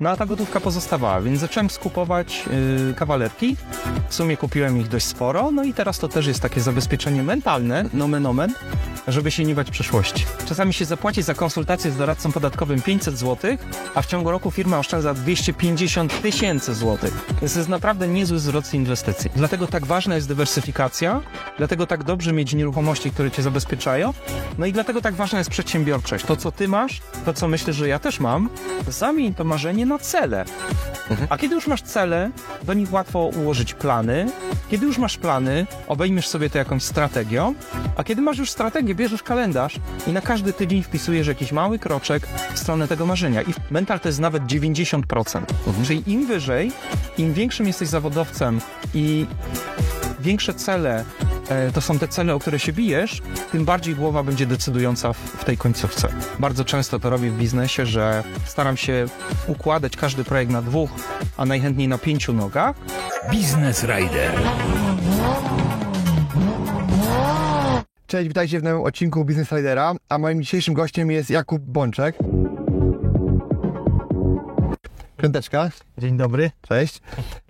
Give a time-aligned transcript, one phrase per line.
[0.00, 2.44] No a ta gotówka pozostawała, więc zacząłem skupować
[2.86, 3.56] yy, kawalerki.
[4.08, 7.84] W sumie kupiłem ich dość sporo, no i teraz to też jest takie zabezpieczenie mentalne,
[7.94, 8.54] nomen omen,
[9.08, 10.26] żeby się nie bać przyszłości.
[10.46, 13.56] Czasami się zapłaci za konsultację z doradcą podatkowym 500 zł,
[13.94, 17.26] a w ciągu roku firma oszczędza 250 tysięcy złotych.
[17.40, 19.30] To jest naprawdę niezły wzrost inwestycji.
[19.36, 21.20] Dlatego tak ważna jest dywersyfikacja,
[21.58, 24.14] dlatego tak dobrze mieć nieruchomości, które cię zabezpieczają,
[24.58, 26.24] no i dlatego tak ważna jest przedsiębiorczość.
[26.24, 28.48] To, co ty masz, to, co myślę, że ja też mam,
[28.88, 30.44] zamień to marzenie na cele.
[31.28, 32.30] A kiedy już masz cele,
[32.62, 34.26] do nich łatwo ułożyć plany.
[34.70, 37.54] Kiedy już masz plany, obejmiesz sobie to jakąś strategią,
[37.96, 39.74] a kiedy masz już strategię, bierzesz kalendarz
[40.06, 43.42] i na każdy tydzień wpisujesz jakiś mały kroczek w stronę tego marzenia.
[43.42, 45.42] I mental to jest nawet 90%.
[45.84, 46.72] Czyli im wyżej,
[47.18, 48.60] im większym jesteś zawodowcem
[48.94, 49.26] i
[50.20, 51.04] większe cele
[51.74, 55.44] to są te cele, o które się bijesz, tym bardziej głowa będzie decydująca w, w
[55.44, 56.08] tej końcówce.
[56.38, 59.06] Bardzo często to robię w biznesie, że staram się
[59.46, 60.90] układać każdy projekt na dwóch,
[61.36, 62.76] a najchętniej na pięciu nogach.
[63.30, 64.32] Biznes Rider.
[68.06, 72.16] Cześć, witajcie w nowym odcinku Business Ridera, a moim dzisiejszym gościem jest Jakub Bączek.
[75.16, 75.70] Piąteczka.
[75.98, 76.50] Dzień dobry.
[76.68, 77.00] Cześć.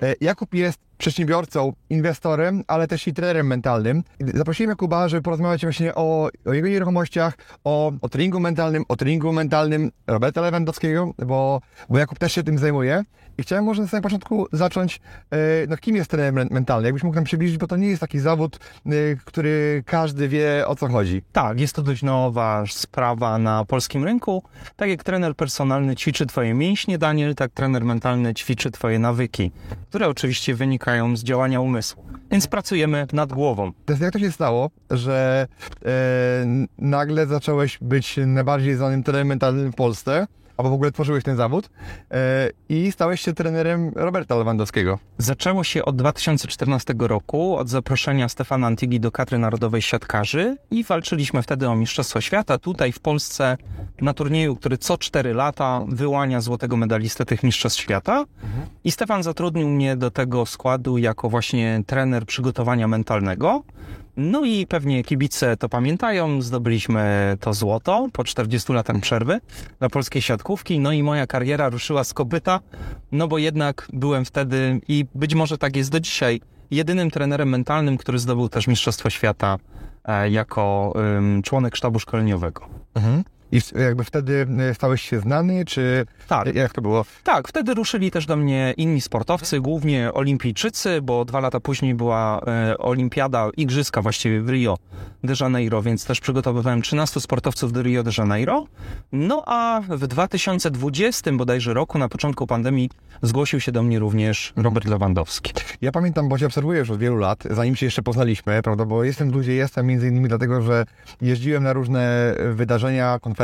[0.03, 4.03] E, Jakub jest przedsiębiorcą, inwestorem, ale też i trenerem mentalnym.
[4.35, 9.33] Zaprosiłem Jakuba, żeby porozmawiać właśnie o, o jego nieruchomościach, o, o treningu mentalnym, o treningu
[9.33, 13.05] mentalnym Roberta Lewandowskiego, bo, bo Jakub też się tym zajmuje.
[13.41, 15.37] I chciałem może na samym początku zacząć, e,
[15.69, 16.89] no kim jest trener men- mentalny?
[16.89, 18.91] Jakbyś mógł nam przybliżyć, bo to nie jest taki zawód, e,
[19.25, 21.23] który każdy wie o co chodzi.
[21.33, 24.43] Tak, jest to dość nowa sprawa na polskim rynku.
[24.77, 29.53] Tak jak trener personalny ćwiczy twoje mięśnie, Daniel, tak trener mentalny ćwiczy twoje nawyki,
[29.89, 32.05] które oczywiście wynikają z działania umysłu.
[32.31, 33.73] Więc pracujemy nad głową.
[33.85, 35.47] Teraz jak to się stało, że
[35.85, 35.91] e,
[36.79, 40.27] nagle zacząłeś być najbardziej znanym trenerem mentalnym w Polsce,
[40.61, 41.71] albo w ogóle tworzyłeś ten zawód
[42.11, 44.99] e, i stałeś się trenerem Roberta Lewandowskiego.
[45.19, 51.43] Zaczęło się od 2014 roku, od zaproszenia Stefana Antigi do kadry narodowej siatkarzy i walczyliśmy
[51.43, 53.57] wtedy o Mistrzostwo Świata tutaj w Polsce
[54.01, 58.25] na turnieju, który co 4 lata wyłania złotego medalistę tych Mistrzostw Świata.
[58.85, 63.63] I Stefan zatrudnił mnie do tego składu jako właśnie trener przygotowania mentalnego.
[64.23, 69.41] No i pewnie kibice to pamiętają, zdobyliśmy to złoto po 40 latach przerwy
[69.79, 72.61] dla polskiej siatkówki, no i moja kariera ruszyła z kopyta,
[73.13, 77.97] no bo jednak byłem wtedy i być może tak jest do dzisiaj, jedynym trenerem mentalnym,
[77.99, 79.59] który zdobył też Mistrzostwo Świata
[80.05, 80.95] e, jako
[81.45, 82.67] członek sztabu szkoleniowego.
[83.53, 86.55] I jakby wtedy e, stałeś się znany, czy Tak.
[86.55, 87.05] jak to było?
[87.25, 92.41] Tak, wtedy ruszyli też do mnie inni sportowcy, głównie olimpijczycy, bo dwa lata później była
[92.47, 94.79] e, olimpiada, igrzyska właściwie w Rio
[95.25, 98.67] de Janeiro, więc też przygotowywałem 13 sportowców do Rio de Janeiro.
[99.13, 102.91] No a w 2020 bodajże roku, na początku pandemii,
[103.23, 105.53] zgłosił się do mnie również Robert Lewandowski.
[105.81, 109.05] Ja pamiętam, bo cię obserwuję już od wielu lat, zanim się jeszcze poznaliśmy, prawda, bo
[109.05, 110.85] jestem gdzie jestem między innymi dlatego, że
[111.21, 113.40] jeździłem na różne wydarzenia, konferencje,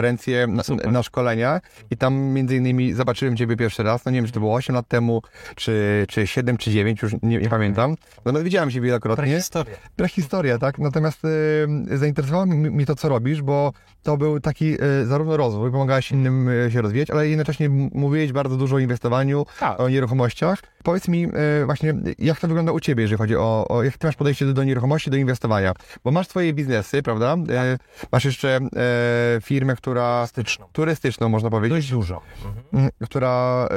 [0.48, 0.92] na, Super.
[0.92, 4.40] na szkolenia i tam między innymi zobaczyłem ciebie pierwszy raz, no nie wiem, czy to
[4.40, 5.22] było 8 lat temu,
[5.56, 7.96] czy, czy 7, czy 9, już nie, nie pamiętam.
[8.24, 9.36] No, no widziałem cię wielokrotnie.
[9.36, 9.76] Historia.
[9.96, 10.78] Prehistoria, tak?
[10.78, 16.12] Natomiast y, zainteresowało mi, to, co robisz, bo to był taki y, zarówno rozwój, pomagałeś
[16.12, 19.80] innym y, się rozwijać, ale jednocześnie mówiłeś bardzo dużo o inwestowaniu, Tak.
[19.80, 20.62] o nieruchomościach.
[20.86, 24.06] Powiedz mi y, właśnie, jak to wygląda u Ciebie, jeżeli chodzi o, o jak Ty
[24.06, 25.72] masz podejście do, do nieruchomości, do inwestowania?
[26.04, 27.36] Bo masz swoje biznesy, prawda?
[27.50, 27.78] E,
[28.12, 30.18] masz jeszcze e, firmę, która...
[30.18, 30.66] Turystyczną.
[30.72, 31.78] Turystyczną, można powiedzieć.
[31.78, 32.20] Dość dużo.
[32.72, 33.30] m, Która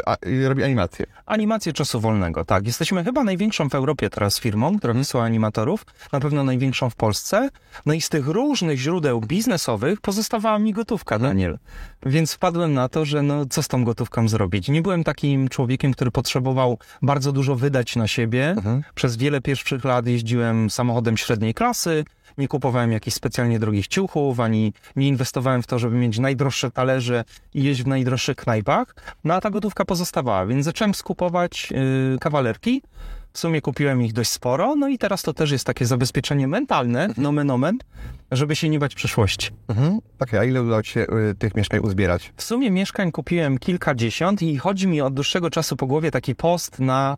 [0.06, 0.17] a,
[0.47, 1.06] robi animacje.
[1.25, 2.67] Animację czasu wolnego, tak.
[2.67, 7.50] Jesteśmy chyba największą w Europie teraz firmą, która wysyła animatorów, na pewno największą w Polsce.
[7.85, 11.57] No i z tych różnych źródeł biznesowych pozostawała mi gotówka, Daniel.
[12.05, 14.69] Więc wpadłem na to, że no co z tą gotówką zrobić.
[14.69, 18.56] Nie byłem takim człowiekiem, który potrzebował bardzo dużo wydać na siebie.
[18.96, 22.06] Przez wiele pierwszych lat jeździłem samochodem średniej klasy,
[22.38, 27.24] nie kupowałem jakichś specjalnie drogich ciuchów, ani nie inwestowałem w to, żeby mieć najdroższe talerze
[27.54, 28.96] i jeść w najdroższych knajpach.
[29.24, 32.81] No a ta gotówka pozostawała, więc zacząłem skupować yy, kawalerki.
[33.33, 37.07] W sumie kupiłem ich dość sporo, no i teraz to też jest takie zabezpieczenie mentalne,
[37.17, 37.77] nomen omen,
[38.31, 39.49] żeby się nie bać przyszłości.
[39.67, 39.99] Mhm.
[40.19, 42.33] Okej, a ile udało Ci się y, tych mieszkań uzbierać?
[42.35, 46.79] W sumie mieszkań kupiłem kilkadziesiąt i chodzi mi od dłuższego czasu po głowie taki post
[46.79, 47.17] na,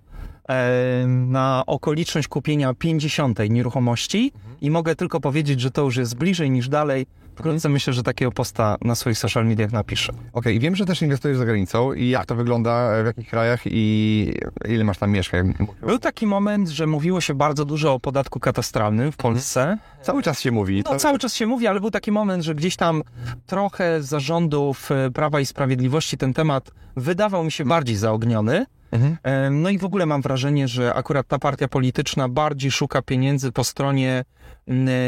[1.07, 6.69] na okoliczność kupienia 50 nieruchomości i mogę tylko powiedzieć, że to już jest bliżej niż
[6.69, 7.05] dalej.
[7.35, 10.13] Wkrótce myślę, że takiego posta na swoich social mediach napiszę.
[10.33, 13.61] Okej, i wiem, że też inwestujesz za granicą i jak to wygląda, w jakich krajach
[13.65, 14.33] i
[14.69, 15.53] ile masz tam mieszkań?
[15.81, 19.77] Był taki moment, że mówiło się bardzo dużo o podatku katastralnym w Polsce.
[20.01, 20.83] Cały czas się mówi.
[20.85, 23.03] No, cały czas się mówi, ale był taki moment, że gdzieś tam
[23.45, 28.65] trochę zarządów e, Prawa i Sprawiedliwości ten temat wydawał mi się bardziej zaogniony.
[28.91, 29.17] Mhm.
[29.23, 33.51] Em, No i w ogóle mam wrażenie, że akurat ta partia polityczna bardziej szuka pieniędzy
[33.51, 34.23] po stronie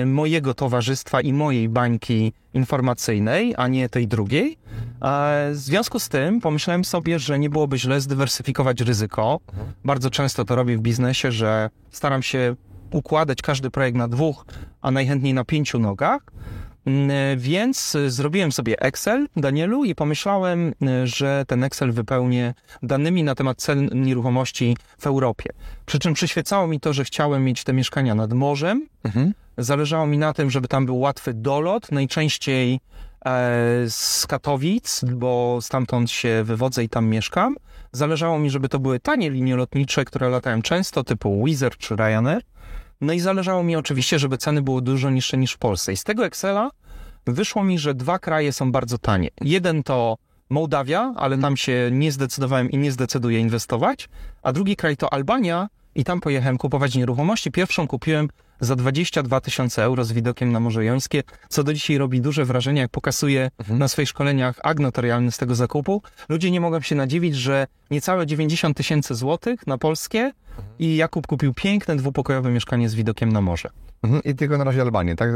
[0.06, 4.58] mojego towarzystwa i mojej bańki informacyjnej, a nie tej drugiej.
[5.02, 9.40] E, W związku z tym pomyślałem sobie, że nie byłoby źle zdywersyfikować ryzyko.
[9.86, 12.56] Bardzo często to robię w biznesie, że staram się
[12.92, 14.46] układać każdy projekt na dwóch,
[14.82, 16.22] a najchętniej na pięciu nogach.
[16.86, 22.54] Mm, Więc y, zrobiłem sobie Excel, Danielu, i pomyślałem, y, że ten Excel wypełnię
[22.84, 25.50] danymi na temat cen nieruchomości w Europie.
[25.86, 28.88] Przy czym przyświecało mi to, że chciałem mieć te mieszkania nad morzem.
[29.04, 29.34] Mhm.
[29.58, 32.80] Zależało mi na tym, żeby tam był łatwy dolot, najczęściej
[33.26, 33.30] e,
[33.90, 37.56] z Katowic, bo stamtąd się wywodzę i tam mieszkam.
[37.92, 41.96] Zależało mi, żeby to były tanie linie lotnicze, które latają często, typu Wizz Air czy
[41.96, 42.42] Ryanair.
[43.04, 45.94] No i zależało mi oczywiście, żeby ceny były dużo niższe niż w Polsce.
[45.94, 46.72] I z tego Excela
[47.26, 49.30] wyszło mi, że dwa kraje są bardzo tanie.
[49.42, 50.18] Jeden to
[50.50, 54.10] Mołdawia, ale tam się nie zdecydowałem i nie zdecyduję inwestować,
[54.44, 57.52] a drugi kraj to Albania i tam pojechałem kupować nieruchomości.
[57.52, 58.30] Pierwszą kupiłem
[58.60, 62.82] za 22 tysiące euro z widokiem na Morze Jońskie, co do dzisiaj robi duże wrażenie,
[62.82, 66.02] jak pokazuję na swoich szkoleniach akt notarialny z tego zakupu.
[66.30, 70.32] Ludzie nie mogą się nadziwić, że niecałe 90 tysięcy złotych na polskie
[70.80, 73.70] i Jakub kupił piękne dwupokojowe mieszkanie z widokiem na morze.
[74.04, 74.24] Mhm.
[74.24, 75.30] I tylko na razie Albanię, tak?
[75.30, 75.36] E,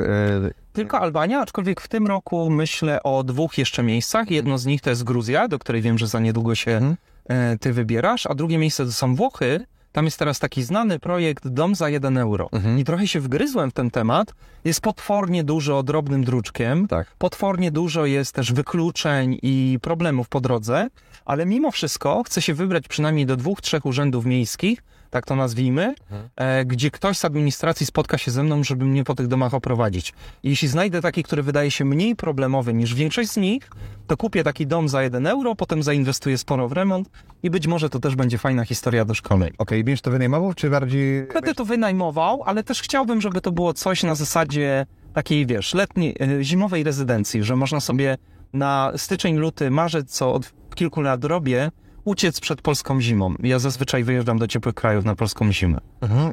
[0.74, 4.32] Tylko Albania, aczkolwiek w tym roku myślę o dwóch jeszcze miejscach.
[4.32, 6.96] Jedno z nich to jest Gruzja, do której wiem, że za niedługo się Mhm.
[7.30, 9.66] e, ty wybierasz, a drugie miejsce to są Włochy.
[9.92, 12.50] Tam jest teraz taki znany projekt Dom za 1 euro.
[12.52, 12.80] Mhm.
[12.80, 14.34] I trochę się wgryzłem w ten temat.
[14.66, 16.88] Jest potwornie dużo drobnym druczkiem.
[16.88, 17.08] Tak.
[17.18, 20.88] Potwornie dużo jest też wykluczeń i problemów po drodze,
[21.26, 25.96] ale mimo wszystko chcę się wybrać przynajmniej do dwóch, trzech urzędów miejskich, tak to nazwijmy,
[26.36, 30.14] e, gdzie ktoś z administracji spotka się ze mną, żeby mnie po tych domach oprowadzić.
[30.44, 33.70] I jeśli znajdę taki, który wydaje się mniej problemowy niż większość z nich,
[34.08, 37.10] to kupię taki dom za 1 euro, potem zainwestuję sporo w remont
[37.44, 39.54] i być może to też będzie fajna historia do szkoleń.
[39.58, 41.28] Okej, będziesz to wynajmował, czy bardziej...
[41.34, 46.16] Będę to wynajmował, ale też chciałbym, żeby to było coś na zasadzie takiej, wiesz, letniej,
[46.22, 48.18] e, zimowej rezydencji, że można sobie
[48.54, 51.72] na styczeń, luty, marzec, co od kilku lat robię,
[52.08, 53.36] uciec przed polską zimą.
[53.44, 55.78] Ja zazwyczaj wyjeżdżam do ciepłych krajów na polską zimę.
[56.02, 56.32] Mhm.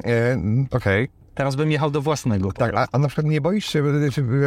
[0.71, 1.09] E, Okej.
[1.35, 2.51] Teraz bym jechał do własnego.
[2.51, 3.83] Tak, a, a na przykład nie boisz się,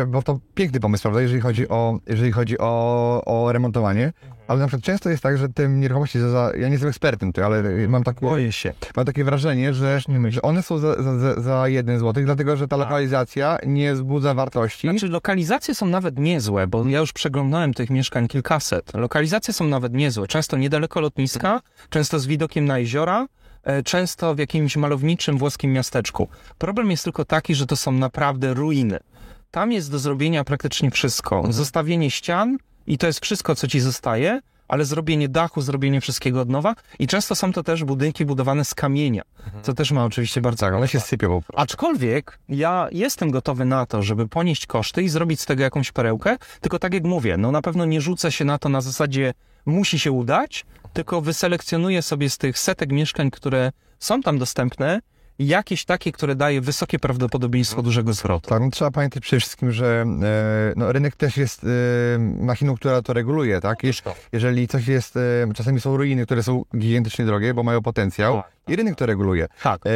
[0.07, 4.13] bo to piękny pomysł, prawda, jeżeli chodzi o, jeżeli chodzi o, o remontowanie,
[4.49, 7.33] ale na przykład często jest tak, że te nieruchomości, za, za, ja nie jestem ekspertem
[7.33, 8.73] tutaj, ale mam takie, Boję się.
[8.97, 12.69] mam takie wrażenie, że, że one są za, za, za- za jeden złotych, dlatego że
[12.69, 14.89] ta lokalizacja nie wzbudza wartości.
[14.91, 18.95] Znaczy, lokalizacje są nawet niezłe, bo ja już przeglądałem tych mieszkań kilkaset.
[18.95, 20.27] Lokalizacje są nawet niezłe.
[20.27, 23.27] Często niedaleko lotniska, często z widokiem na jeziora,
[23.85, 26.29] często w jakimś malowniczym włoskim miasteczku.
[26.59, 28.99] Problem jest tylko taki, że to są naprawdę ruiny.
[29.51, 31.43] Tam jest do zrobienia praktycznie wszystko.
[31.51, 36.49] Zostawienie ścian i to jest wszystko, co ci zostaje, ale zrobienie dachu, zrobienie wszystkiego od
[36.49, 36.75] nowa.
[36.99, 39.23] I często są to też budynki budowane z kamienia,
[39.63, 41.43] co też ma oczywiście bardzo Tak, one się sypią.
[41.55, 46.37] Aczkolwiek ja jestem gotowy na to, żeby ponieść koszty i zrobić z tego jakąś perełkę,
[46.61, 49.35] tylko tak jak mówię, no na pewno nie rzucę się na to na zasadzie
[49.67, 55.01] musi się udać, tylko wyselekcjonuję sobie z tych setek mieszkań, które są tam dostępne,
[55.39, 58.49] jakieś takie, które daje wysokie prawdopodobieństwo dużego zwrotu.
[58.49, 63.03] Tak, no, trzeba pamiętać przede wszystkim, że e, no, rynek też jest e, machiną, która
[63.03, 63.85] to reguluje, tak?
[63.85, 64.03] Jeż,
[64.33, 65.21] jeżeli coś jest, e,
[65.55, 69.49] czasami są ruiny, które są gigantycznie drogie, bo mają potencjał i rynek to reguluje.
[69.63, 69.81] Tak.
[69.87, 69.91] E,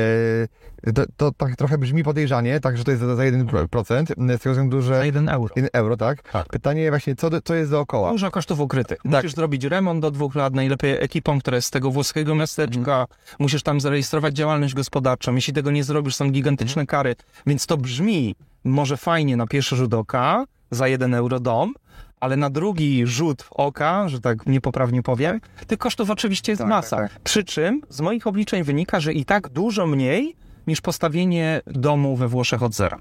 [0.95, 4.05] to, to tak trochę brzmi podejrzanie, tak, że to jest za, za 1%,
[4.39, 5.55] z tego względu, że Za jeden euro.
[5.57, 6.23] 1 euro, tak?
[6.31, 6.47] Tak.
[6.47, 8.11] Pytanie właśnie, co, co jest dookoła?
[8.13, 8.99] Dużo kosztów ukrytych.
[9.05, 13.07] Musisz zrobić remont do dwóch lat, najlepiej ekipą, która jest z tego włoskiego miasteczka.
[13.39, 15.35] Musisz tam zarejestrować działalność gospodarczą.
[15.35, 17.17] Jeśli tego nie zrobisz, są gigantyczne kary.
[17.47, 18.35] Więc to brzmi
[18.65, 21.75] może fajnie na pierwszy rzut oka, za jeden euro dom,
[22.21, 26.97] ale na drugi rzut oka, że tak niepoprawnie powiem, tych kosztów oczywiście jest Tak, masa.
[26.97, 30.37] tak, Przy czym z moich obliczeń wynika, że i tak dużo mniej
[30.67, 32.99] niż postawienie domu we Włoszech od zera.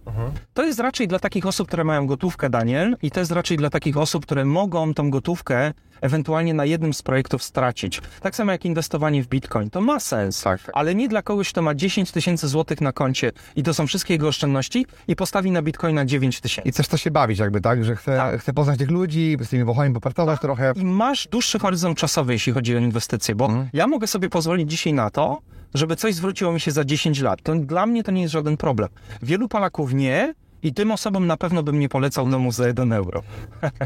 [0.53, 3.69] To jest raczej dla takich osób, które mają gotówkę, Daniel, i to jest raczej dla
[3.69, 8.01] takich osób, które mogą tą gotówkę ewentualnie na jednym z projektów stracić.
[8.21, 9.69] Tak samo jak inwestowanie w Bitcoin.
[9.69, 10.59] To ma sens, Tak.
[10.73, 14.13] ale nie dla kogoś, kto ma 10 tysięcy złotych na koncie i to są wszystkie
[14.13, 16.69] jego oszczędności i postawi na Bitcoina 9 tysięcy.
[16.69, 17.83] I też chce się bawić jakby, tak?
[17.85, 18.41] Że chce, Tak.
[18.41, 20.73] chce poznać tych ludzi, z tymi Włochami popracować trochę.
[20.75, 23.69] I masz dłuższy horyzont czasowy, jeśli chodzi o inwestycje, bo Mhm.
[23.73, 25.41] ja mogę sobie pozwolić dzisiaj na to,
[25.73, 27.41] żeby coś zwróciło mi się za 10 lat.
[27.41, 28.89] To dla mnie to nie jest żaden problem.
[29.21, 33.21] Wielu Polaków nie i tym osobom na pewno bym nie polecał domu za 1 euro.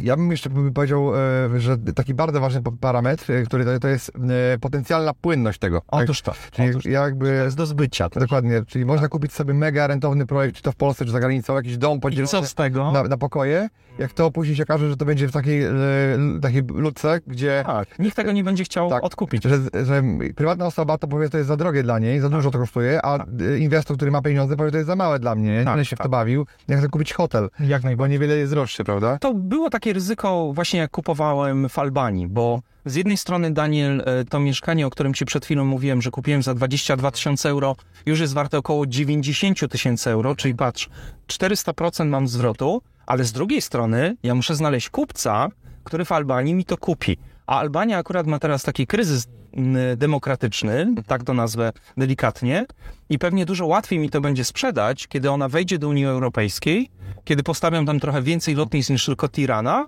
[0.01, 4.12] Ja bym jeszcze powiedział, e, że taki bardzo ważny parametr, e, który to, to jest
[4.53, 5.82] e, potencjalna płynność tego.
[5.82, 6.03] tak?
[6.03, 6.34] Otóż to.
[6.51, 6.89] Czyli Otóż to.
[6.89, 7.29] jakby...
[7.29, 8.10] jest do zbycia.
[8.10, 11.55] Dokładnie, czyli można kupić sobie mega rentowny projekt, czy to w Polsce, czy za granicą,
[11.55, 12.91] jakiś dom I podzielony co z tego?
[12.91, 13.70] na, na pokoje.
[14.00, 15.63] Jak to później się okaże, że to będzie w takiej,
[16.41, 19.03] takiej ludce, gdzie Tak, nikt tego nie będzie chciał Tak.
[19.03, 19.44] odkupić.
[19.44, 20.03] że, że
[20.36, 23.17] prywatna osoba to powie, to jest za drogie dla niej, za dużo to kosztuje, a
[23.25, 25.86] e, inwestor, który ma pieniądze, powie, to jest za małe dla mnie, nie Tak, będę
[25.86, 26.05] się w tak.
[26.05, 28.12] to bawił, ja chcę kupić hotel, Jak bo najbardziej.
[28.12, 29.17] niewiele jest droższy, prawda?
[29.19, 34.25] To było takie ryzyko właśnie jak kupowałem w Albanii, bo z jednej strony, Daniel, e,
[34.25, 38.19] to mieszkanie, o którym ci przed chwilą mówiłem, że kupiłem za 22 tysiące euro, już
[38.19, 40.89] jest warte około 90 tysięcy euro, czyli patrz,
[41.27, 45.48] 400% mam zwrotu, ale z drugiej strony ja muszę znaleźć kupca,
[45.84, 47.17] który w Albanii mi to kupi.
[47.47, 52.65] A Albania akurat ma teraz taki kryzys mm, demokratyczny, tak to nazwę delikatnie,
[53.09, 56.89] i pewnie dużo łatwiej mi to będzie sprzedać, kiedy ona wejdzie do Unii Europejskiej,
[57.23, 59.85] kiedy postawią tam trochę więcej lotnisk niż tylko Tirana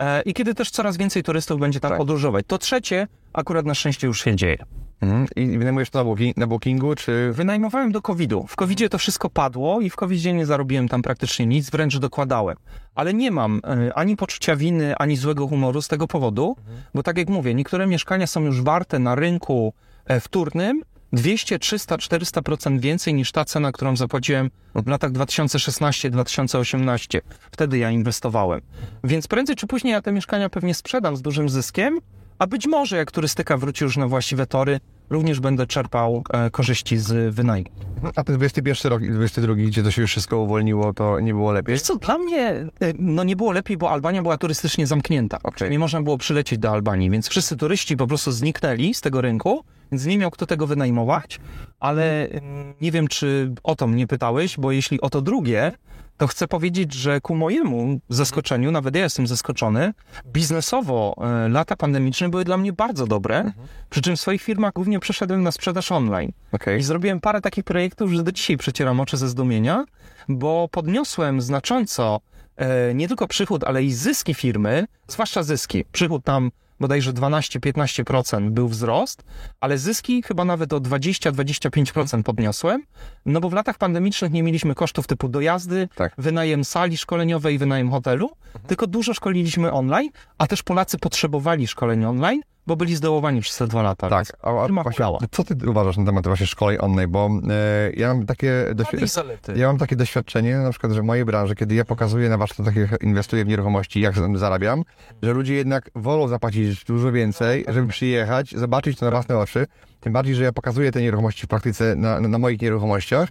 [0.00, 1.98] e, i kiedy też coraz więcej turystów będzie tam Tak.
[1.98, 2.44] podróżować.
[2.48, 4.64] To trzecie akurat na szczęście już się dzieje.
[5.00, 5.26] Mhm.
[5.36, 7.32] I wynajmujesz to na, booking, na bookingu, czy...
[7.32, 8.46] Wynajmowałem do COVID-u.
[8.46, 12.56] W COVID-zie to wszystko padło i w COVID-zie nie zarobiłem tam praktycznie nic, wręcz dokładałem.
[12.94, 16.56] Ale nie mam e, ani poczucia winy, ani złego humoru z tego powodu,
[16.94, 19.72] bo tak jak mówię, niektóre mieszkania są już warte na rynku
[20.06, 27.20] e, wtórnym 200, 300, 400% więcej niż ta cena, którą zapłaciłem w latach 2016-2018.
[27.50, 28.60] Wtedy ja inwestowałem.
[29.04, 32.00] Więc prędzej czy później ja te mieszkania pewnie sprzedam z dużym zyskiem,
[32.38, 34.80] a być może jak turystyka wróci już na właściwe tory,
[35.10, 37.68] również będę czerpał e, korzyści z wynajmu.
[38.16, 41.52] A ten 21 rok i 22, gdzie to się już wszystko uwolniło, to nie było
[41.52, 41.74] lepiej?
[41.74, 42.66] Wiesz co, dla mnie e,
[42.98, 45.38] no nie było lepiej, bo Albania była turystycznie zamknięta.
[45.42, 45.70] Okej.
[45.70, 49.64] Nie można było przylecieć do Albanii, więc wszyscy turyści po prostu zniknęli z tego rynku,
[49.92, 51.40] więc nie miał kto tego wynajmować,
[51.80, 55.72] ale mm, nie wiem, czy o to mnie pytałeś, bo jeśli o to drugie,
[56.18, 59.94] to chcę powiedzieć, że ku mojemu zaskoczeniu, nawet ja jestem zaskoczony,
[60.26, 63.52] biznesowo e, lata pandemiczne były dla mnie bardzo dobre,
[63.90, 66.32] przy czym w swoich firmach głównie przeszedłem na sprzedaż online.
[66.52, 66.80] Okej.
[66.80, 69.84] I zrobiłem parę takich projektów, że do dzisiaj przecieram oczy ze zdumienia,
[70.28, 72.20] bo podniosłem znacząco
[72.56, 75.84] e, nie tylko przychód, ale i zyski firmy, zwłaszcza zyski.
[75.92, 79.24] Przychód tam bodajże 12-15% był wzrost,
[79.60, 82.82] ale zyski chyba nawet o 20-25% podniosłem,
[83.26, 86.12] no bo w latach pandemicznych nie mieliśmy kosztów typu dojazdy, Tak.
[86.18, 88.30] wynajem sali szkoleniowej, wynajem hotelu,
[88.66, 93.66] tylko dużo szkoliliśmy online, a też Polacy potrzebowali szkoleń online, bo byli zdołowani przez te
[93.66, 94.08] dwa lata.
[94.08, 98.14] Tak, a, a właśnie, co ty uważasz na temat właśnie szkoleń online, bo e, ja
[98.14, 99.36] mam takie doświadczenie...
[99.56, 102.76] Ja mam takie doświadczenie, na przykład, że w mojej branży, kiedy ja pokazuję na warsztatach,
[102.76, 104.82] jak inwestuję w nieruchomości, jak zarabiam,
[105.22, 109.66] że ludzie jednak wolą zapłacić dużo więcej, żeby przyjechać, zobaczyć to na własne oczy.
[110.00, 113.28] Tym bardziej, że ja pokazuję te nieruchomości w praktyce na, na, moich nieruchomościach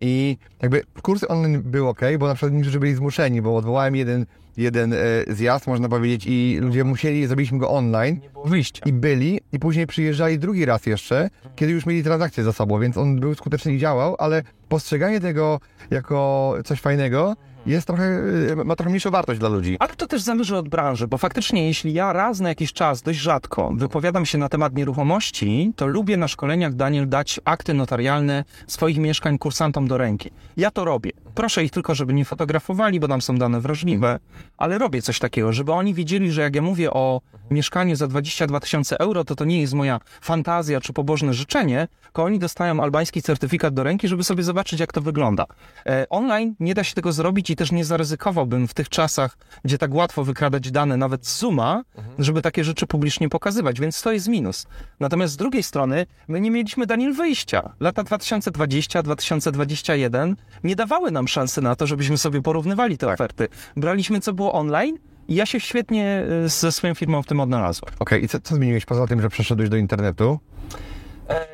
[0.00, 4.26] i jakby kursy online były ok, bo na przykład niektórzy byli zmuszeni, bo odwołałem jeden,
[4.56, 4.96] jeden e,
[5.28, 8.82] zjazd, można powiedzieć, i ludzie musieli, zrobiliśmy go online, wyjścia.
[8.86, 12.96] i byli, i później przyjeżdżali drugi raz jeszcze, kiedy już mieli transakcję za sobą, więc
[12.96, 15.60] on był skuteczny i działał, ale postrzeganie tego
[15.90, 17.36] jako coś fajnego
[17.66, 18.04] jest trochę,
[18.50, 19.76] y, ma trochę mniejszą wartość dla ludzi.
[19.78, 23.18] Ale to też zależy od branży, bo faktycznie jeśli ja raz na jakiś czas, dość
[23.18, 28.98] rzadko, wypowiadam się na temat nieruchomości, to lubię na szkoleniach, Daniel, dać akty notarialne swoich
[28.98, 30.30] mieszkań kursantom do ręki.
[30.56, 31.10] Ja to robię.
[31.34, 34.18] Proszę ich tylko, żeby nie fotografowali, bo tam są dane wrażliwe,
[34.56, 38.60] ale robię coś takiego, żeby oni wiedzieli, że jak ja mówię o mieszkaniu za 22
[38.60, 43.22] tysiące euro, to to nie jest moja fantazja czy pobożne życzenie, tylko oni dostają albański
[43.22, 45.46] certyfikat do ręki, żeby sobie zobaczyć, jak to wygląda.
[45.86, 49.78] E, online nie da się tego zrobić i też nie zaryzykowałbym w tych czasach, gdzie
[49.78, 51.82] tak łatwo wykradać dane nawet z Zooma,
[52.18, 54.66] żeby takie rzeczy publicznie pokazywać, więc to jest minus.
[55.00, 57.72] Natomiast z drugiej strony, my nie mieliśmy, Daniel, wyjścia.
[57.80, 63.48] Lata 2020-2021 nie dawały nam szansy na to, żebyśmy sobie porównywali te oferty.
[63.76, 64.98] Braliśmy, co było online
[65.28, 67.94] i ja się świetnie e, ze swoją firmą w tym odnalazłem.
[67.98, 70.38] Okej, i co, co zmieniłeś poza tym, że przeszedłeś do internetu?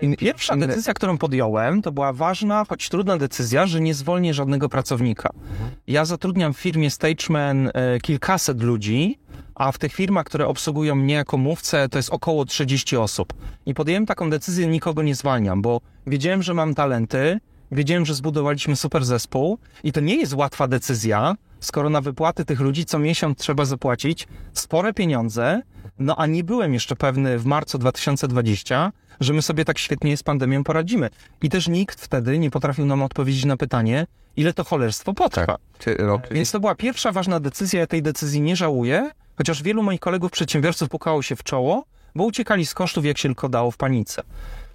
[0.02, 4.34] In- Pierwsza inne- decyzja, którą podjąłem, to była ważna, choć trudna decyzja, że nie zwolnię
[4.34, 5.30] żadnego pracownika.
[5.86, 9.18] Ja zatrudniam w firmie Stageman e, kilkaset ludzi,
[9.54, 13.32] a w tych firmach, które obsługują mnie jako mówcę, to jest około 30 osób.
[13.66, 17.38] I podjąłem taką decyzję, nikogo nie zwalniam, bo wiedziałem, że mam talenty,
[17.72, 21.34] wiedziałem, że zbudowaliśmy super zespół i to nie jest łatwa decyzja,
[21.66, 25.62] skoro na wypłaty tych ludzi co miesiąc trzeba zapłacić spore pieniądze,
[25.98, 30.22] no a nie byłem jeszcze pewny w marcu 2020, że my sobie tak świetnie z
[30.22, 31.10] pandemią poradzimy.
[31.42, 34.06] I też nikt wtedy nie potrafił nam odpowiedzieć na pytanie,
[34.36, 35.56] ile to cholerstwo potrwa.
[35.98, 36.22] Rok?
[36.30, 40.30] Więc to była pierwsza ważna decyzja, ja tej decyzji nie żałuję, chociaż wielu moich kolegów
[40.30, 44.22] przedsiębiorców pukało się w czoło, bo uciekali z kosztów jak się tylko dało w panice.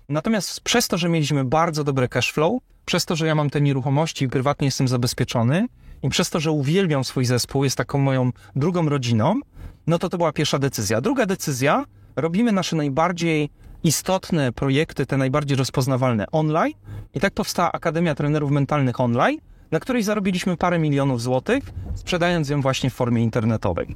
[0.09, 3.61] Natomiast przez to, że mieliśmy bardzo dobre cash flow, przez to, że ja mam te
[3.61, 5.67] nieruchomości i prywatnie jestem zabezpieczony
[6.03, 9.39] i przez to, że uwielbiam swój zespół, jest taką moją drugą rodziną,
[9.87, 11.01] no to to była pierwsza decyzja.
[11.01, 13.49] Druga decyzja, robimy nasze najbardziej
[13.83, 16.73] istotne projekty, te najbardziej rozpoznawalne online
[17.13, 19.39] i tak powstała Akademia Trenerów Mentalnych Online,
[19.71, 21.63] na której zarobiliśmy parę milionów złotych,
[21.95, 23.95] sprzedając ją właśnie w formie internetowej.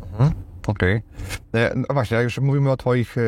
[0.67, 1.01] Okej.
[1.55, 3.21] E, No właśnie, jak już mówimy o Twoich e,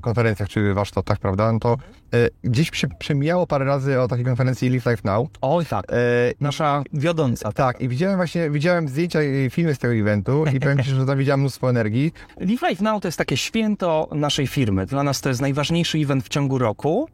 [0.00, 1.76] konferencjach czy warsztatach, prawda, no to
[2.14, 5.28] e, gdzieś przy, przemijało parę razy o takiej konferencji Live Life Now.
[5.40, 5.94] Oj tak, E,
[6.40, 7.52] nasza wiodąca.
[7.52, 11.06] tak, i widziałem właśnie, widziałem zdjęcia i filmy z tego eventu i powiem Ci, że
[11.06, 12.12] tam widziałem mnóstwo energii.
[12.40, 14.86] Live Life Now to jest takie święto naszej firmy.
[14.86, 17.08] Dla nas to jest najważniejszy event w ciągu roku.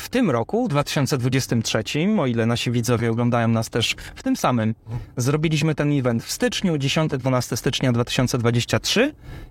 [0.00, 1.82] W tym roku, w 2023,
[2.18, 4.74] o ile nasi widzowie oglądają nas też w tym samym,
[5.16, 8.95] zrobiliśmy ten event w styczniu, 10-12 stycznia 2023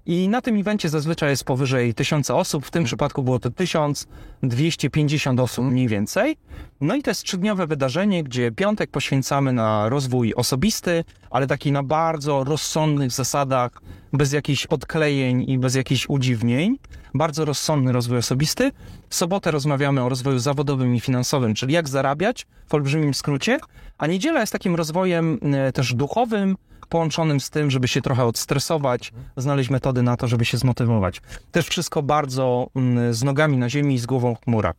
[0.06, 5.40] i na tym evencie zazwyczaj jest powyżej 1000 osób, w tym przypadku było to 1250
[5.40, 6.38] osób mniej więcej.
[6.82, 11.84] No i to jest trzydniowe wydarzenie, gdzie piątek poświęcamy na rozwój osobisty, ale taki na
[11.84, 13.72] bardzo rozsądnych zasadach,
[14.14, 16.78] bez jakichś odklejeń i bez jakichś udziwnień.
[17.14, 18.72] Bardzo rozsądny rozwój osobisty.
[19.10, 23.60] W sobotę rozmawiamy o rozwoju zawodowym i finansowym, czyli jak zarabiać w olbrzymim skrócie,
[23.98, 26.58] a niedziela jest takim rozwojem e, też duchowym,
[26.88, 31.22] połączonym z tym, żeby się trochę odstresować, znaleźć metody na to, żeby się zmotywować.
[31.52, 34.76] Też wszystko bardzo mm, z nogami na ziemi i z głową w chmurach.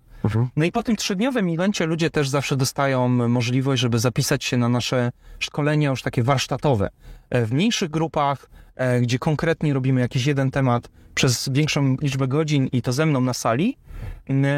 [0.56, 4.68] No i po tym trzydniowym evencie ludzie też zawsze dostają możliwość, żeby zapisać się na
[4.68, 6.88] nasze szkolenia już takie warsztatowe.
[7.30, 12.68] E, W mniejszych grupach, e, gdzie konkretnie robimy jakiś jeden temat przez większą liczbę godzin
[12.72, 13.76] i to ze mną na sali.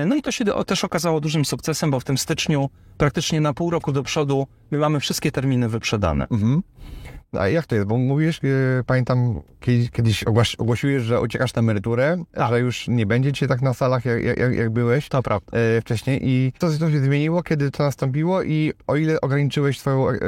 [0.06, 3.70] No i to się też okazało dużym sukcesem, bo w tym styczniu praktycznie na pół
[3.70, 6.26] roku do przodu my mamy wszystkie terminy wyprzedane.
[6.30, 6.62] Mhm.
[7.32, 7.86] A jak to jest?
[7.88, 10.24] Bo mówisz, e, pamiętam, kiedyś, kiedyś
[10.58, 14.54] ogłosiłeś, że uciekasz na emeryturę, że już nie będzie cię tak na salach, jak, jak,
[14.54, 15.58] jak byłeś To prawda.
[15.58, 16.20] e, wcześniej.
[16.22, 20.18] I co, co się zmieniło, kiedy to nastąpiło i o ile ograniczyłeś swoją em,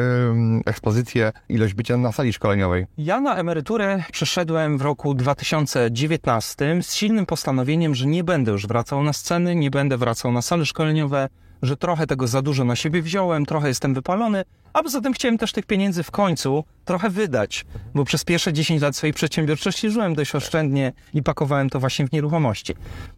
[0.66, 2.86] ekspozycję, ilość bycia na sali szkoleniowej?
[2.98, 9.02] Ja na emeryturę przeszedłem w roku 2019 z silnym postanowieniem, że nie będę już wracał
[9.02, 11.28] na sceny, nie będę wracał na sale szkoleniowe,
[11.62, 15.38] że trochę tego za dużo na siebie wziąłem, trochę jestem wypalony, a poza tym chciałem
[15.38, 20.14] też tych pieniędzy w końcu trochę wydać, bo przez pierwsze 10 lat swojej przedsiębiorczości żyłem
[20.14, 22.74] dość oszczędnie i pakowałem to właśnie w nieruchomości.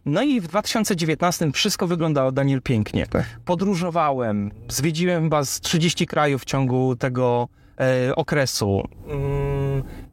[0.07, 3.07] No i w 2019 wszystko wyglądało, Daniel, pięknie.
[3.45, 7.49] Podróżowałem, zwiedziłem chyba z 30 krajów w ciągu tego
[7.81, 8.89] e, okresu.
[9.09, 9.62] Mm,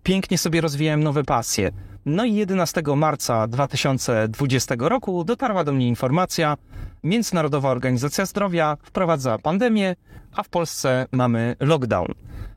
[0.03, 1.71] pięknie sobie rozwijałem nowe pasje.
[2.05, 6.57] No i 11 marca 2020 roku dotarła do mnie informacja,
[7.03, 9.95] Międzynarodowa Organizacja Zdrowia wprowadza pandemię,
[10.35, 12.07] a w Polsce mamy lockdown.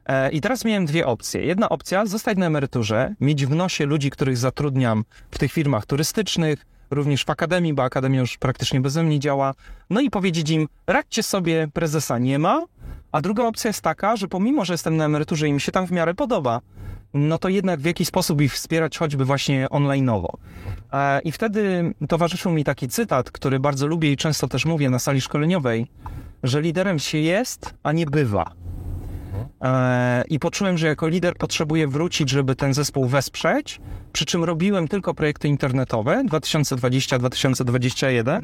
[0.06, 1.44] E, I teraz miałem dwie opcje.
[1.44, 6.66] Jedna opcja, zostać na emeryturze, mieć w nosie ludzi, których zatrudniam w tych firmach turystycznych,
[6.90, 9.54] również w akademii, bo akademia już praktycznie beze mnie działa,
[9.90, 12.64] no i powiedzieć im, radźcie sobie, prezesa nie ma,
[13.12, 15.86] a druga opcja jest taka, że pomimo, że jestem na emeryturze i mi się tam
[15.86, 16.60] w miarę podoba,
[17.14, 20.28] no to jednak w jakiś sposób ich wspierać choćby właśnie online'owo.
[20.92, 24.98] E, I wtedy towarzyszył mi taki cytat, który bardzo lubię i często też mówię na
[24.98, 25.86] sali szkoleniowej,
[26.42, 28.52] że liderem się jest, a nie bywa.
[29.62, 33.80] E, I poczułem, że jako lider potrzebuję wrócić, żeby ten zespół wesprzeć,
[34.12, 38.40] przy czym robiłem tylko projekty internetowe 2020-2021,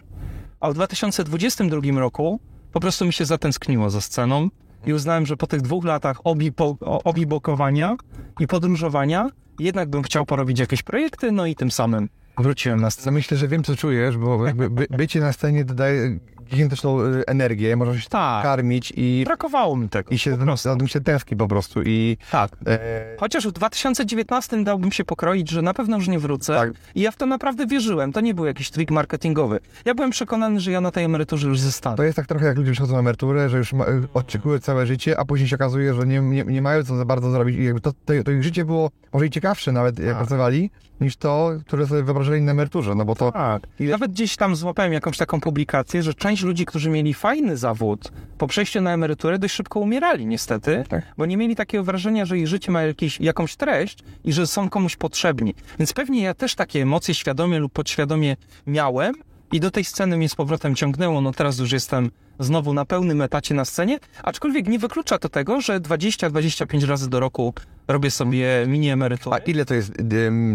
[0.61, 2.41] a w 2022 roku
[2.73, 4.49] po prostu mi się zatęskniło za sceną
[4.87, 7.97] i uznałem, że po tych dwóch latach obipo- obibokowania
[8.41, 13.15] i podróżowania jednak bym chciał porobić jakieś projekty, no i tym samym wróciłem na scenę.
[13.15, 17.77] Myślę, że wiem, co czujesz, bo jakby by, bycie na scenie dodaje gigantyczną e, energię,
[17.77, 18.43] można się Tak.
[18.43, 20.11] karmić i, Brakowało mi tego.
[20.11, 22.51] i się za tym się tęskni po prostu i Tak.
[22.67, 26.55] e, Chociaż w 2019 dałbym się pokroić, że na pewno już nie wrócę.
[26.55, 26.71] Tak.
[26.95, 28.13] I ja w to naprawdę wierzyłem.
[28.13, 29.61] To nie był jakiś trik marketingowy.
[29.85, 31.97] Ja byłem przekonany, że ja na tej emeryturze już zostanę.
[31.97, 33.85] To jest tak trochę jak ludzie przychodzą na emeryturę, że już ma,
[34.15, 37.31] odczekują całe życie, a później się okazuje, że nie, nie, nie mają co za bardzo
[37.31, 40.17] zrobić i jakby to, to, to ich życie było może i ciekawsze nawet jak Tak.
[40.19, 43.63] pracowali, niż to, które sobie wyobrażali na emeryturze, no bo to Tak.
[43.81, 48.13] Ile- Nawet gdzieś tam złapałem jakąś taką publikację, że część ludzi, którzy mieli fajny zawód,
[48.39, 51.03] po przejściu na emeryturę dość szybko umierali niestety, Tak.
[51.17, 54.69] bo nie mieli takiego wrażenia, że ich życie ma jakieś, jakąś treść i że są
[54.69, 55.55] komuś potrzebni.
[55.79, 59.15] Więc pewnie ja też takie emocje świadomie lub podświadomie miałem
[59.53, 61.21] i do tej sceny mnie z powrotem ciągnęło.
[61.21, 65.61] No teraz już jestem znowu na pełnym etacie na scenie, aczkolwiek nie wyklucza to tego,
[65.61, 67.55] że 20-25 razy do roku
[67.89, 69.37] robię sobie mini emeryturę.
[69.37, 69.93] A ile to jest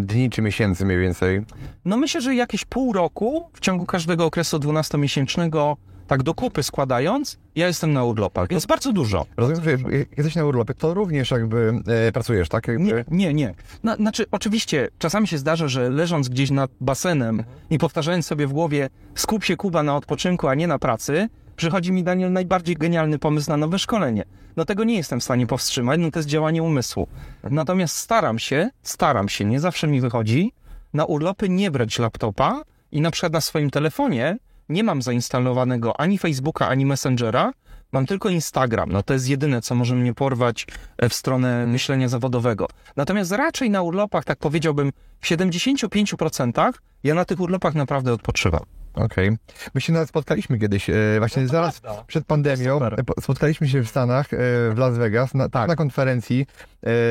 [0.01, 1.41] dni czy miesięcy mniej więcej?
[1.85, 5.75] No myślę, że jakieś pół roku w ciągu każdego okresu 12-miesięcznego,
[6.07, 9.25] tak do kupy składając, ja jestem na urlopach, więc bardzo dużo.
[9.37, 9.77] Rozumiem, że
[10.17, 11.73] jesteś na urlopie, to również jakby
[12.07, 12.67] e, pracujesz, tak?
[12.67, 12.83] Jakby...
[12.83, 13.53] Nie, nie, nie.
[13.83, 18.53] Na, znaczy, oczywiście, czasami się zdarza, że leżąc gdzieś nad basenem i powtarzając sobie w
[18.53, 23.19] głowie skup się Kuba na odpoczynku, a nie na pracy, przychodzi mi Daniel najbardziej genialny
[23.19, 24.23] pomysł na nowe szkolenie.
[24.55, 27.07] No tego nie jestem w stanie powstrzymać, no to jest działanie umysłu.
[27.43, 30.53] Natomiast staram się, staram się, nie zawsze mi wychodzi,
[30.93, 32.61] na urlopy nie brać laptopa
[32.91, 34.37] i na przykład na swoim telefonie
[34.69, 37.53] nie mam zainstalowanego ani Facebooka, ani Messengera,
[37.91, 38.91] mam tylko Instagram.
[38.91, 42.67] No to jest jedyne, co może mnie porwać e, w stronę myślenia zawodowego.
[42.95, 48.63] Natomiast raczej na urlopach, tak powiedziałbym, w 75% ja na tych urlopach naprawdę odpoczywam.
[48.95, 49.37] Okej.
[49.73, 52.79] My się nawet spotkaliśmy kiedyś, e, właśnie zaraz przed pandemią.
[52.85, 54.37] E, po- Spotkaliśmy się w Stanach, e,
[54.73, 55.67] w Las Vegas, na, tak.
[55.67, 56.45] na konferencji.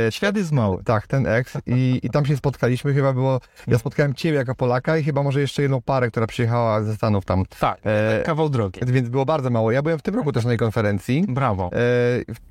[0.07, 0.85] E, Świat jest mały.
[0.85, 1.57] tak, ten ex.
[1.67, 2.95] I, I tam się spotkaliśmy.
[2.95, 3.41] Chyba było.
[3.67, 7.25] Ja spotkałem Ciebie jako Polaka i chyba może jeszcze jedną parę, która przyjechała ze Stanów
[7.25, 7.45] tam.
[7.61, 8.81] Tak, E, kawał drogi.
[8.87, 9.71] Więc było bardzo mało.
[9.73, 11.25] Ja byłem w tym roku też na tej konferencji.
[11.29, 11.71] Brawo.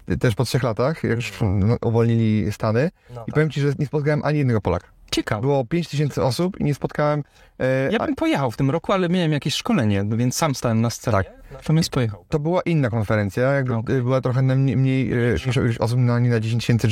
[0.10, 2.92] E, też po trzech latach, jak już no, uwolnili Stany.
[3.28, 4.88] I powiem Ci, że nie spotkałem ani jednego Polaka.
[5.12, 5.42] Ciekawe.
[5.42, 7.24] Było 5 tysięcy osób i nie spotkałem.
[7.60, 10.82] E, Ja bym pojechał w tym roku, ale miałem jakieś szkolenie, no więc sam stałem
[10.82, 11.18] na scenie.
[11.18, 11.42] Tak.
[11.52, 12.26] Natomiast pojechał.
[12.30, 13.96] To była inna konferencja, jakby Okej.
[13.96, 16.88] y, była trochę mniej, mniej ilość osób na, nie na 10 tysięcy,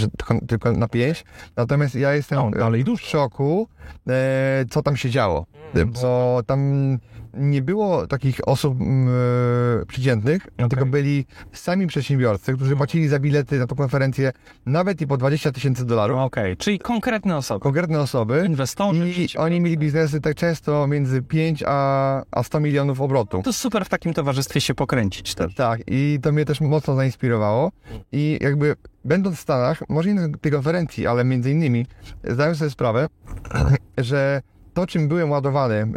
[0.48, 1.26] tylko, na 5.
[1.56, 3.68] Natomiast ja jestem O, ale i w szoku,
[4.10, 5.46] e, co tam się działo.
[6.02, 6.98] Bo tam
[7.34, 13.68] nie było takich osób e, przeciętnych, tylko byli sami przedsiębiorcy, którzy płacili za bilety na
[13.68, 14.32] tą konferencję
[14.66, 16.18] nawet i po 20 tysięcy dolarów.
[16.20, 17.60] Okej, czyli konkretne osoby.
[17.60, 18.44] Konkretne osoby.
[18.48, 19.10] Inwestorzy.
[19.10, 23.42] I oni mieli biznesy tak często między 5 a, a 100 milionów obrotu.
[23.44, 25.56] To super w takim towarzystwie się pokręcić też.
[25.56, 27.72] Tak, i to mnie też mocno zainspirowało.
[28.12, 31.86] I jakby będąc w Stanach, może nie na tej konferencji, ale między innymi
[32.24, 33.08] zdałem sobie sprawę,
[33.98, 34.42] że
[34.80, 35.88] to, czym byłem ładowany e,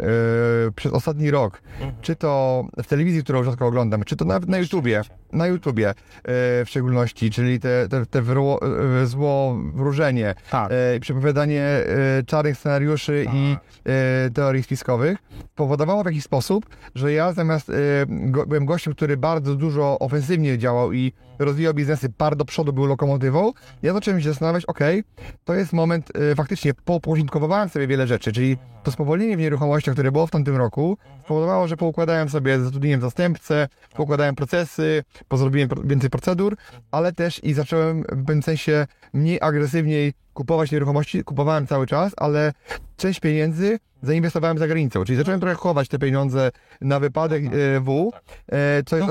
[0.75, 1.61] przez ostatni rok,
[2.01, 5.01] czy to w telewizji, którą rzadko oglądam, czy to nawet na YouTubie,
[5.33, 5.93] na YouTubie e,
[6.25, 8.59] w szczególności, czyli te, te, te wro,
[9.01, 10.71] e, zło wróżenie, Tak.
[10.71, 11.85] e, przepowiadanie e,
[12.25, 15.17] czarnych scenariuszy i e, teorii spiskowych
[15.55, 16.65] powodowało w jakiś sposób,
[16.95, 17.73] że ja zamiast e,
[18.07, 22.85] go, byłem gościem, który bardzo dużo ofensywnie działał i rozwijał biznesy, par do przodu był
[22.85, 23.51] lokomotywą,
[23.83, 25.03] ja zacząłem się zastanawiać, okej,
[25.43, 30.27] to jest moment, faktycznie pouporządkowałem sobie wiele rzeczy, czyli to spowolnienie w nieruchomościach, które było
[30.27, 36.55] w tamtym roku, spowodowało, że poukładałem sobie, zatrudniłem zastępcę, poukładałem procesy, pozrobiłem więcej procedur,
[36.91, 42.53] ale też i zacząłem w pewnym sensie mniej agresywniej kupować nieruchomości, kupowałem cały czas, ale
[42.97, 48.11] część pieniędzy zainwestowałem za granicą, czyli zacząłem trochę chować te pieniądze na wypadek e, W,
[48.51, 49.07] e, co jest,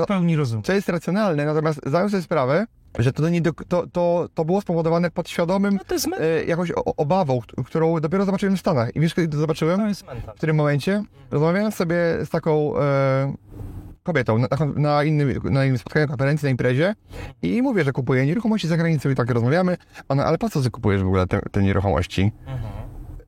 [0.63, 2.65] co jest racjonalne, natomiast zdałem sobie sprawę,
[2.99, 5.83] że to, nie do, to, to, to było spowodowane podświadomym No
[6.19, 8.95] e, jakąś o, obawą, kt- którą dopiero zobaczyłem w Stanach.
[8.95, 9.79] I wiesz, kiedy to zobaczyłem?
[9.79, 11.95] to w którym momencie rozmawiałem sobie
[12.25, 13.33] z taką e,
[14.03, 16.95] kobietą na, na, innym, na innym spotkaniu, konferencji, na imprezie
[17.41, 19.77] i mówię, że kupuję nieruchomości za granicą i tak rozmawiamy.
[20.09, 22.31] Ona, ale po co ty kupujesz w ogóle te, te nieruchomości?